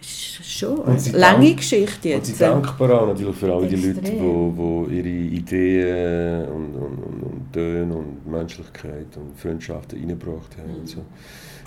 es 0.00 0.40
ist 0.40 0.58
schon 0.58 0.84
eine 0.84 1.18
lange 1.18 1.46
Dank, 1.46 1.56
Geschichte 1.58 2.08
jetzt. 2.08 2.28
Und 2.28 2.36
sie 2.36 2.44
dankbar 2.44 3.06
natürlich 3.06 3.36
für 3.36 3.52
all 3.52 3.66
die 3.66 3.76
Leute, 3.76 4.00
die, 4.00 4.10
die 4.10 4.96
ihre 4.96 5.08
Ideen 5.08 6.48
und, 6.48 6.74
und, 6.74 6.98
und, 6.98 7.22
und 7.22 7.52
Töne 7.52 7.94
und 7.94 8.26
Menschlichkeit 8.26 9.16
und 9.16 9.38
Freundschaften 9.38 9.98
reingebracht 9.98 10.56
haben. 10.58 10.72
Mhm. 10.72 10.80
Und 10.80 10.88
so. 10.88 11.04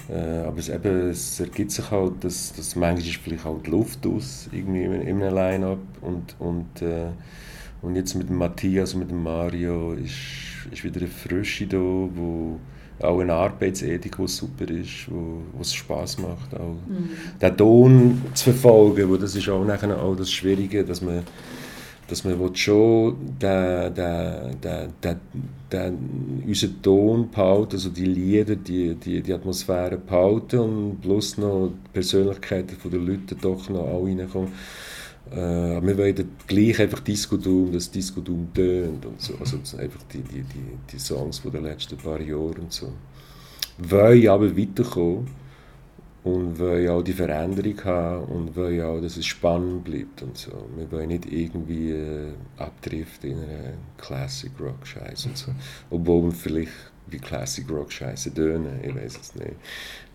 Äh, 0.09 0.45
aber 0.45 0.57
es, 0.59 0.69
eben, 0.69 1.09
es 1.09 1.39
ergibt 1.39 1.71
sich 1.71 1.89
halt, 1.91 2.23
dass, 2.23 2.53
dass 2.53 2.75
manchmal 2.75 3.05
ist 3.05 3.17
vielleicht 3.17 3.45
auch 3.45 3.61
die 3.61 3.69
Luft 3.69 4.05
aus, 4.07 4.47
irgendwie 4.51 4.83
in 4.83 4.93
einem 4.93 5.33
Line-Up 5.33 5.79
und, 6.01 6.35
und, 6.39 6.81
äh, 6.81 7.07
und 7.81 7.95
jetzt 7.95 8.15
mit 8.15 8.29
dem 8.29 8.37
Matthias 8.37 8.93
und 8.93 9.01
mit 9.01 9.11
dem 9.11 9.23
Mario 9.23 9.93
ist, 9.93 10.71
ist 10.71 10.83
wieder 10.83 10.99
eine 10.99 11.09
Frische 11.09 11.67
da, 11.67 11.77
wo 11.77 12.59
auch 12.99 13.19
eine 13.19 13.33
Arbeitsethik, 13.33 14.17
die 14.17 14.27
super 14.27 14.69
ist, 14.69 15.09
wo, 15.09 15.41
wo 15.53 15.61
es 15.61 15.73
Spass 15.73 16.17
macht, 16.17 16.53
auch 16.55 16.75
mhm. 16.87 17.09
den 17.39 17.57
Ton 17.57 18.21
zu 18.33 18.45
verfolgen, 18.45 19.09
wo 19.09 19.17
das 19.17 19.35
ist 19.35 19.49
auch 19.49 19.63
nachher 19.63 19.95
auch 20.01 20.15
das 20.15 20.31
Schwierige, 20.31 20.83
dass 20.83 21.01
man 21.01 21.23
dass 22.07 22.23
man 22.23 22.55
schon 22.55 23.17
den, 23.41 23.93
den, 23.93 24.61
den, 24.61 24.93
den, 25.03 25.19
den, 25.71 26.43
unseren 26.47 26.81
Ton 26.81 27.29
behalten, 27.29 27.73
also 27.73 27.89
die 27.89 28.05
Lieder, 28.05 28.55
die, 28.55 28.95
die, 28.95 29.21
die 29.21 29.33
Atmosphäre 29.33 29.97
behalten 29.97 30.59
und 30.59 31.01
plus 31.01 31.37
noch 31.37 31.67
die 31.67 31.89
Persönlichkeiten 31.91 32.77
der 32.89 32.99
Leute 32.99 33.35
doch 33.35 33.69
noch 33.69 33.87
alle 33.87 34.05
reinkommen. 34.05 34.53
Äh, 35.31 35.81
wir 35.81 35.97
wollen 35.97 36.29
gleich 36.47 36.79
einfach 36.79 36.99
Disco 37.01 37.37
Doom, 37.37 37.71
das 37.71 37.91
Disco 37.91 38.21
Doom 38.21 38.53
tönt 38.53 39.05
und 39.05 39.21
so. 39.21 39.35
Also 39.39 39.57
einfach 39.77 40.03
die, 40.13 40.21
die, 40.21 40.41
die, 40.41 40.77
die 40.91 40.99
Songs 40.99 41.39
von 41.39 41.51
den 41.51 41.63
letzten 41.63 41.97
paar 41.97 42.21
Jahren 42.21 42.57
und 42.57 42.73
so. 42.73 42.91
Wollen 43.77 44.27
aber 44.27 44.57
weiterkommen 44.57 45.27
und 46.23 46.59
wollen 46.59 46.89
auch 46.89 47.01
die 47.01 47.13
Veränderung 47.13 47.83
haben 47.83 48.25
und 48.25 48.55
wollen 48.55 48.81
auch, 48.81 49.01
dass 49.01 49.17
es 49.17 49.25
spannend 49.25 49.83
bleibt 49.83 50.21
und 50.21 50.37
so. 50.37 50.51
Wir 50.75 50.91
wollen 50.91 51.09
nicht 51.09 51.31
irgendwie 51.31 51.91
äh, 51.91 52.33
abdriften 52.57 53.31
in 53.31 53.37
eine 53.37 53.73
Classic 53.97 54.51
Rock 54.59 54.85
Scheiße 54.85 55.29
und 55.29 55.37
so. 55.37 55.51
Obwohl 55.89 56.25
wir 56.25 56.31
vielleicht 56.31 56.71
wie 57.07 57.19
Classic 57.19 57.69
Rock 57.69 57.91
Scheiße 57.91 58.33
tönen, 58.33 58.79
ich 58.83 58.93
weiß 58.93 59.19
es 59.21 59.35
nicht. 59.35 59.55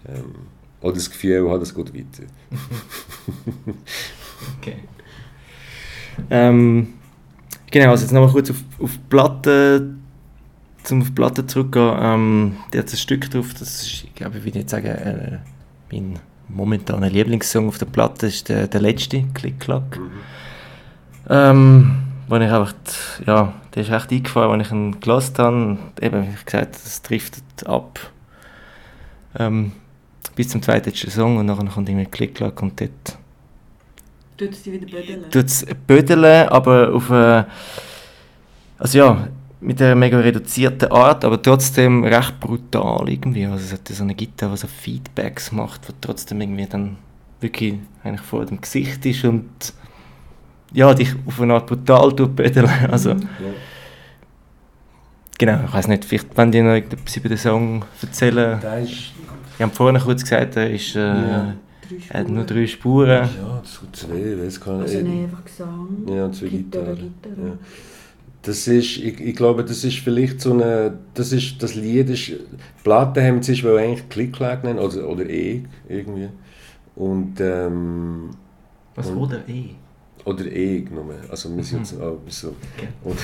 Ähm, 0.09 0.35
oder 0.83 0.95
das 0.95 1.11
Gefühl 1.11 1.51
hat, 1.51 1.63
es 1.63 1.75
geht 1.75 1.95
weiter. 1.95 2.29
okay. 4.59 4.77
Ähm, 6.29 6.95
genau, 7.71 7.91
also 7.91 8.03
jetzt 8.03 8.13
nochmal 8.13 8.31
kurz 8.31 8.51
auf, 8.51 8.57
auf 8.81 8.99
Platte, 9.09 9.95
zum 10.83 11.01
auf 11.01 11.09
die 11.09 11.13
Platte 11.13 11.47
zurückgehen. 11.47 11.97
Ähm, 11.99 12.57
da 12.71 12.81
hat 12.81 12.93
ein 12.93 12.97
Stück 12.97 13.31
drauf, 13.31 13.55
das 13.55 13.83
ist, 13.83 14.05
ich 14.05 14.15
glaube, 14.15 14.39
ich 14.39 14.45
will 14.45 14.53
nicht 14.53 14.71
sagen, 14.71 14.87
äh, 14.87 15.39
mein 15.91 16.19
momentaner 16.49 17.09
Lieblingssong 17.09 17.69
auf 17.69 17.79
der 17.79 17.87
Platte 17.87 18.27
ist 18.27 18.49
der, 18.49 18.67
der 18.67 18.81
letzte, 18.81 19.23
Click 19.35 19.61
Clack. 19.61 19.99
Mhm. 19.99 20.11
Ähm, 21.31 21.95
wo 22.29 22.37
ich 22.37 22.43
einfach, 22.43 22.75
ja, 23.27 23.55
der 23.75 23.83
ist 23.83 23.91
echt 23.91 24.11
eingefahren, 24.11 24.59
als 24.59 24.69
ich 24.69 24.73
ihn 24.73 25.01
gelassen 25.01 25.39
habe. 25.39 25.79
Eben, 26.01 26.23
wie 26.25 26.45
gesagt, 26.45 26.75
das 26.75 27.03
driftet 27.03 27.67
ab. 27.67 27.99
Ähm, 29.39 29.73
bis 30.35 30.49
zum 30.49 30.63
zweiten 30.63 30.95
Song 30.95 31.37
und 31.37 31.47
dann 31.47 31.69
kommt 31.69 31.89
irgendwie 31.89 32.07
Click 32.07 32.35
Clack 32.35 32.63
und 32.63 32.81
dort 32.81 33.19
Tut 34.37 34.51
es 34.51 34.67
wieder 34.67 34.87
bödeln? 34.87 35.31
Tut 35.31 35.47
es 35.47 35.67
bödeln, 35.87 36.49
aber 36.49 36.93
auf 36.95 37.11
eine, 37.11 37.47
also 38.79 38.99
ja, 38.99 39.29
mit 39.61 39.81
einer 39.81 39.95
mega 39.95 40.19
reduzierten 40.19 40.91
Art, 40.91 41.25
aber 41.25 41.41
trotzdem 41.41 42.03
recht 42.05 42.41
brutal 42.41 43.09
irgendwie. 43.09 43.47
Also 43.47 43.65
es 43.65 43.73
hat 43.73 43.87
so 43.87 44.03
eine 44.03 44.15
Gitarre, 44.15 44.53
die 44.53 44.59
so 44.59 44.67
Feedbacks 44.67 45.53
macht, 45.53 45.89
die 45.89 45.93
trotzdem 46.01 46.41
irgendwie 46.41 46.67
dann 46.67 46.97
wirklich 47.41 47.75
eigentlich 48.03 48.23
vor 48.23 48.45
dem 48.45 48.61
Gesicht 48.61 49.05
ist 49.07 49.25
und 49.25 49.51
ja, 50.73 50.93
dich 50.95 51.15
auf 51.27 51.41
eine 51.41 51.55
Art 51.55 51.67
brutal 51.67 52.15
tut 52.15 52.35
bödeln. 52.35 52.69
Also, 52.91 53.15
mhm. 53.15 53.29
Genau, 55.39 55.65
ich 55.67 55.73
weiß 55.73 55.89
nicht, 55.89 56.05
vielleicht 56.05 56.37
wenn 56.37 56.53
die 56.53 56.63
noch 56.63 56.75
etwas 56.75 57.17
über 57.17 57.29
den 57.29 57.39
Song 57.39 57.85
erzählen. 58.01 58.61
Ich 59.57 59.63
habe 59.63 59.75
vorhin 59.75 60.01
kurz 60.01 60.23
gesagt, 60.23 60.57
er 60.57 60.71
ist... 60.71 60.97
Äh, 60.97 61.01
ja 61.01 61.55
er 62.09 62.21
hat 62.21 62.29
nur 62.29 62.45
drei 62.45 62.67
Spuren. 62.67 63.09
Ja, 63.09 63.61
das 63.63 63.75
sind 63.81 63.97
zwei, 63.97 64.45
weiß 64.45 64.61
gar 64.61 64.79
nicht. 64.79 64.95
Also 64.95 64.99
einfach 64.99 65.45
Gesang, 65.45 65.89
ja, 66.07 66.33
zwei 66.33 66.47
Gitarren. 66.49 67.15
Gitarre. 67.23 67.49
Ja. 67.49 67.53
Das 68.43 68.67
ist, 68.67 68.97
ich, 68.97 69.21
ich 69.21 69.37
glaube, 69.37 69.65
das 69.65 69.85
ist 69.85 69.99
vielleicht 69.99 70.41
so 70.41 70.53
eine, 70.53 70.99
das 71.15 71.33
ist, 71.33 71.63
das 71.63 71.75
Lied 71.75 72.11
ist, 72.11 72.33
Platte 72.83 73.23
haben 73.25 73.43
sich 73.43 73.63
wohl 73.63 73.79
eigentlich 73.79 74.09
Klick 74.09 74.41
nennen, 74.41 74.79
oder, 74.79 75.09
oder 75.09 75.29
E 75.29 75.63
irgendwie. 75.89 76.29
Und 76.97 77.41
ähm, 77.41 78.31
Was 78.95 79.09
Und- 79.09 79.19
oder 79.19 79.49
eh? 79.49 79.71
Oder 80.25 80.47
ich 80.47 80.89
nur. 80.91 81.15
Also 81.29 81.55
wir 81.55 81.65
sind 81.65 81.81
jetzt 81.81 82.01
auch 82.01 82.19
so. 82.29 82.55
Und, 83.03 83.19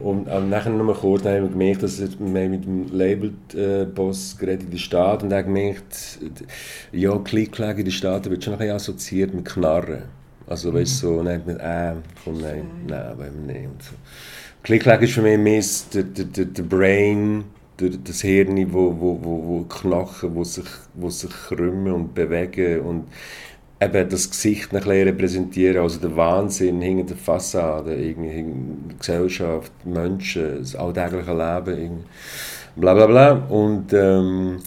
und 0.00 0.28
ähm, 0.28 0.50
nachher 0.50 0.70
noch 0.70 0.84
mal 0.84 0.94
kurz 0.94 1.22
dann 1.22 1.36
haben 1.36 1.42
wir 1.44 1.50
gemerkt, 1.50 1.82
dass 1.82 2.00
wir 2.00 2.48
mit 2.48 2.64
dem 2.64 2.92
Label-Boss 2.92 4.36
geredet 4.38 4.64
in 4.64 4.70
der 4.70 4.78
Stadt 4.78 5.22
und 5.22 5.32
er 5.32 5.38
hat 5.38 5.46
gemerkt, 5.46 6.18
äh, 6.92 6.98
ja, 6.98 7.16
Klick-Klack 7.18 7.78
in 7.78 7.86
der 7.86 7.92
Stadt 7.92 8.28
wird 8.28 8.44
schon 8.44 8.52
ein 8.54 8.58
bisschen 8.58 8.76
assoziiert 8.76 9.32
mit 9.32 9.46
Knarren. 9.46 10.02
Also 10.46 10.72
weißt 10.72 11.02
du, 11.02 11.06
so, 11.06 11.22
nein, 11.22 11.42
mit 11.46 11.58
äh, 11.60 11.94
komm, 12.24 12.40
nein, 12.40 12.64
nein, 12.86 13.18
wollen 13.18 13.46
wir 13.46 13.54
nicht. 13.54 13.66
Und 13.66 13.82
so. 13.82 13.94
Klick-Klack 14.64 15.00
ist 15.02 15.12
für 15.12 15.22
mich 15.22 15.38
mehr 15.38 15.62
der, 15.94 16.02
der, 16.02 16.24
der, 16.26 16.44
der 16.44 16.62
Brain, 16.62 17.44
der, 17.80 17.90
das 17.90 18.20
Hirn, 18.20 18.72
wo, 18.72 18.94
wo, 19.00 19.18
wo, 19.22 19.46
wo 19.46 19.62
Knochen, 19.62 20.34
wo 20.34 20.44
sich, 20.44 20.68
wo 20.92 21.08
sich 21.08 21.30
krümmen 21.30 21.92
und 21.92 22.14
bewegen 22.14 22.80
und 22.80 23.04
eben 23.80 24.08
das 24.08 24.30
Gesicht 24.30 24.74
ein 24.74 24.82
repräsentieren, 24.82 25.82
also 25.82 26.00
der 26.00 26.16
Wahnsinn 26.16 26.80
hinter 26.80 27.14
der 27.14 27.16
Fassade, 27.16 27.94
irgendwie 27.94 28.30
hinter 28.30 28.88
der 28.88 28.98
Gesellschaft, 28.98 29.72
Menschen, 29.84 30.58
das 30.60 30.74
alltägliche 30.74 31.30
Leben, 31.30 31.80
irgendwie. 31.80 32.04
bla 32.76 32.94
bla 32.94 33.06
bla. 33.06 33.32
Und 33.48 33.92
ähm, 33.92 34.58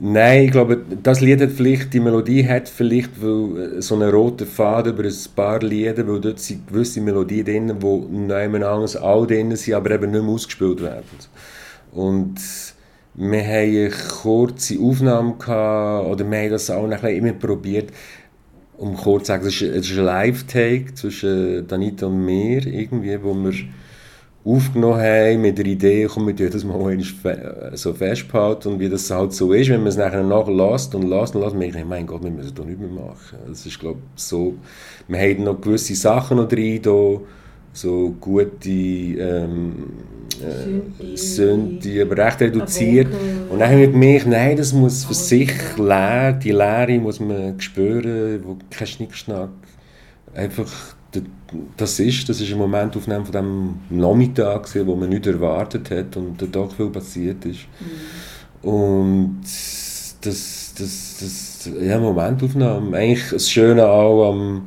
nein, 0.00 0.44
ich 0.44 0.50
glaube, 0.50 0.80
das 1.02 1.20
Lied 1.20 1.40
hat 1.40 1.50
vielleicht, 1.50 1.92
die 1.94 2.00
Melodie 2.00 2.46
hat 2.46 2.68
vielleicht 2.68 3.10
äh, 3.22 3.80
so 3.80 3.94
einen 3.94 4.10
roten 4.10 4.46
Faden 4.46 4.94
über 4.94 5.04
ein 5.04 5.14
paar 5.36 5.60
Lieder, 5.60 6.06
weil 6.06 6.20
dort 6.20 6.40
sind 6.40 6.66
gewisse 6.66 7.00
Melodien 7.00 7.44
drin, 7.44 7.78
die 7.80 8.16
niemand 8.16 8.64
anderes 8.64 8.96
auch 8.96 9.26
drin 9.26 9.54
sind, 9.54 9.74
aber 9.74 9.92
eben 9.92 10.10
nicht 10.10 10.22
mehr 10.22 10.32
ausgespielt 10.32 10.82
werden. 10.82 11.04
Und 11.92 12.40
wir 13.14 13.44
haben 13.44 13.76
eine 13.76 13.90
kurze 13.90 14.78
Aufnahme 14.80 15.34
gehabt, 15.34 16.08
oder 16.08 16.30
wir 16.30 16.38
haben 16.38 16.50
das 16.50 16.70
auch 16.70 16.84
ein 16.84 16.90
bisschen 16.90 17.08
immer 17.08 17.32
probiert, 17.34 17.90
um 18.82 18.96
kurz 18.96 19.26
zu 19.26 19.28
sagen, 19.28 19.46
es 19.46 19.62
ist, 19.62 19.62
es 19.62 19.90
ist 19.90 19.98
ein 19.98 20.04
Live-Take 20.04 20.94
zwischen 20.94 21.68
Danita 21.68 22.06
und 22.06 22.24
mir, 22.24 22.66
irgendwie, 22.66 23.16
wo 23.22 23.32
wir 23.32 23.52
aufgenommen 24.44 25.00
haben 25.00 25.40
mit 25.40 25.56
der 25.56 25.66
Idee, 25.66 26.08
komm, 26.12 26.36
wir 26.36 26.50
das 26.50 26.64
mal 26.64 27.00
fe 27.00 27.70
so 27.74 27.94
festbehalten 27.94 28.72
und 28.72 28.80
wie 28.80 28.88
das 28.88 29.08
halt 29.08 29.32
so 29.34 29.52
ist, 29.52 29.70
wenn 29.70 29.78
man 29.78 29.86
es 29.86 29.96
nachher 29.96 30.24
nachlässt 30.24 30.96
und 30.96 31.08
lässt 31.08 31.36
und 31.36 31.42
lässt, 31.42 31.54
merke 31.54 31.78
ich, 31.78 31.84
mein 31.84 32.08
Gott, 32.08 32.24
wir 32.24 32.30
müssen 32.32 32.56
da 32.56 32.64
nicht 32.64 32.80
mehr 32.80 32.88
machen. 32.88 33.38
Das 33.46 33.64
ist, 33.64 33.78
glaube 33.78 34.00
so, 34.16 34.54
wir 35.06 35.18
haben 35.20 35.44
noch 35.44 35.60
gewisse 35.60 35.94
Sachen 35.94 36.38
noch 36.38 36.48
drin, 36.48 36.82
da, 36.82 37.20
so 37.72 38.14
gute 38.20 38.68
ähm, 38.68 39.74
äh. 40.40 41.16
Synthi, 41.16 42.00
aber 42.00 42.16
recht 42.16 42.40
reduziert. 42.40 43.08
Und 43.50 43.58
dann 43.58 43.70
haben 43.70 43.78
wir 43.78 43.90
gemerkt, 43.90 44.26
nein, 44.26 44.56
das 44.56 44.72
muss 44.72 45.04
für 45.04 45.14
sich 45.14 45.52
leer, 45.78 46.32
die 46.32 46.52
Leere 46.52 46.98
muss 46.98 47.20
man 47.20 47.60
spüren, 47.60 48.42
wo 48.44 48.58
kein 48.70 48.86
Schnickschnack. 48.86 49.50
Einfach, 50.34 50.70
das 51.76 52.00
ist, 52.00 52.28
das 52.28 52.40
ist 52.40 52.52
ein 52.52 52.58
Momentaufnahme 52.58 53.24
von 53.24 53.32
dem 53.32 53.74
Nachmittag, 53.90 54.74
wo 54.86 54.94
man 54.94 55.10
nicht 55.10 55.26
erwartet 55.26 55.90
hat 55.90 56.16
und 56.16 56.40
da 56.40 56.46
doch 56.46 56.74
viel 56.74 56.88
passiert 56.88 57.44
ist. 57.44 57.60
Und 58.62 59.40
das, 59.42 60.72
das, 60.78 61.16
das, 61.20 61.70
ja, 61.80 61.98
Momentaufnahme. 61.98 62.96
Eigentlich 62.96 63.30
das 63.30 63.50
Schöne 63.50 63.86
auch 63.86 64.30
am, 64.30 64.62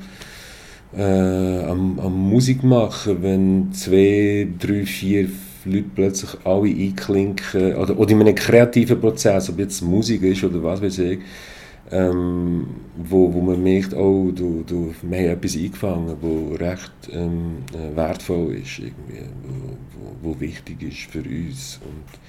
äh, 0.95 1.63
am, 1.63 1.99
am 1.99 2.29
Musik 2.29 2.63
machen, 2.63 3.21
wenn 3.21 3.73
zwei, 3.73 4.47
drei, 4.59 4.85
vier 4.85 5.29
Leute 5.65 5.89
plötzlich 5.95 6.31
alle 6.45 6.69
einklinken, 6.69 7.75
oder, 7.75 7.97
oder 7.97 8.11
in 8.11 8.21
einem 8.21 8.35
kreativen 8.35 8.99
Prozess, 8.99 9.49
ob 9.49 9.59
jetzt 9.59 9.81
Musik 9.81 10.21
ist 10.23 10.43
oder 10.43 10.61
was 10.63 10.81
weiß 10.81 10.99
ich, 10.99 11.19
ähm, 11.91 12.67
wo, 12.97 13.31
wo 13.33 13.41
man 13.41 13.61
merkt, 13.61 13.93
oh, 13.93 14.31
du, 14.31 14.63
du, 14.65 14.93
wir 15.01 15.17
haben 15.17 15.25
etwas 15.25 15.55
eingefangen, 15.55 16.15
wo 16.21 16.55
recht 16.55 16.91
ähm, 17.11 17.57
äh, 17.73 17.95
wertvoll 17.95 18.55
ist, 18.55 18.79
irgendwie, 18.79 19.21
wo, 19.43 20.29
wo, 20.29 20.33
wo 20.35 20.39
wichtig 20.39 20.81
ist 20.81 21.11
für 21.11 21.19
uns. 21.19 21.79
Und 21.83 22.19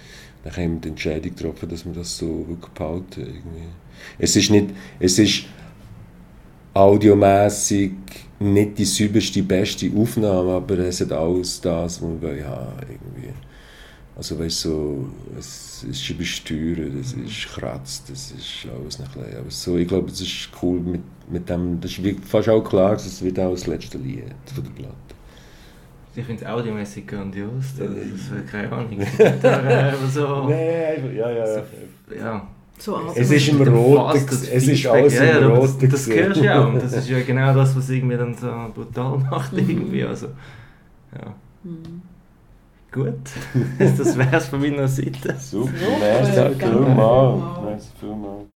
dann 0.45 0.57
haben 0.57 0.73
wir 0.75 0.81
die 0.81 0.89
Entscheidung 0.91 1.35
getroffen, 1.35 1.69
dass 1.69 1.85
wir 1.85 1.93
das 1.93 2.17
so 2.19 2.47
wirklich 2.49 2.73
behalten. 2.73 3.27
Es 4.19 4.37
ist 4.37 4.51
nicht, 4.51 4.71
es 5.01 5.19
ist 5.19 5.45
audiomässig 6.75 7.93
nicht 8.39 8.79
die 8.79 8.85
sauberste, 8.85 9.43
beste 9.43 9.91
Aufnahme, 9.97 10.53
aber 10.53 10.79
es 10.79 11.01
hat 11.01 11.13
alles 11.13 11.61
das, 11.61 12.03
was 12.03 12.21
wir 12.21 12.47
haben, 12.47 12.81
irgendwie. 12.81 13.33
Also 14.17 14.39
weißt 14.39 14.65
du, 14.65 14.69
so, 14.69 15.09
es 15.39 15.85
ist 15.85 16.09
übersteuert, 16.09 16.95
es 17.01 17.13
ist 17.13 17.49
kratzt, 17.49 18.09
es 18.09 18.33
ist 18.33 18.67
alles 18.71 18.99
ein 18.99 19.07
bisschen, 19.07 19.39
aber 19.39 19.51
so, 19.51 19.77
ich 19.77 19.87
glaube, 19.87 20.11
es 20.11 20.21
ist 20.23 20.49
cool 20.63 20.81
mit, 20.81 21.03
mit 21.31 21.49
dem, 21.49 21.81
das 21.81 21.99
ist 21.99 22.21
fast 22.25 22.49
auch 22.49 22.63
klar, 22.63 22.93
dass 22.93 23.05
es 23.05 23.23
wird 23.23 23.39
auch 23.39 23.53
das 23.53 23.67
letzte 23.67 23.99
Lied 23.99 24.25
von 24.55 24.65
der 24.65 24.71
Platte. 24.71 24.95
Ich 26.15 26.25
finde 26.25 26.43
es 26.43 26.49
audiomäßig 26.49 27.07
grandios. 27.07 27.75
Das 27.79 27.91
ist 27.91 28.33
äh, 28.33 28.51
keine 28.51 28.73
Ahnung. 28.73 29.07
Da, 29.43 29.91
äh, 29.91 29.95
so, 30.11 30.27
einfach, 30.45 31.13
ja, 31.13 31.31
ja, 31.31 31.47
ja. 31.47 31.63
ja. 32.17 32.49
So 32.79 33.01
Es 33.15 33.31
ist 33.31 33.49
im 33.49 33.63
Roten, 33.63 34.27
es 34.29 34.69
ist 34.69 34.87
alles 34.87 35.15
ja, 35.15 35.25
ja, 35.25 35.39
im 35.39 35.53
Roten. 35.53 35.89
Das, 35.89 36.05
das 36.05 36.15
hörst 36.15 36.41
du 36.41 36.45
ja 36.45 36.63
auch. 36.63 36.69
Und 36.69 36.83
das 36.83 36.93
ist 36.93 37.09
ja 37.09 37.21
genau 37.23 37.55
das, 37.55 37.75
was 37.77 37.89
irgendwie 37.89 38.17
dann 38.17 38.35
so 38.35 38.49
brutal 38.75 39.19
macht. 39.31 39.53
Irgendwie. 39.55 40.05
Also, 40.05 40.27
ja. 41.15 41.35
Mhm. 41.65 42.03
Gut, 42.93 43.15
das 43.79 44.17
wär's 44.17 44.47
von 44.47 44.61
meiner 44.61 44.89
Seite. 44.89 45.37
Super, 45.39 45.71
Super, 45.77 45.99
merci 46.01 46.55
vielmals. 46.59 47.43
Merci 47.63 47.89
vielmals. 48.01 48.56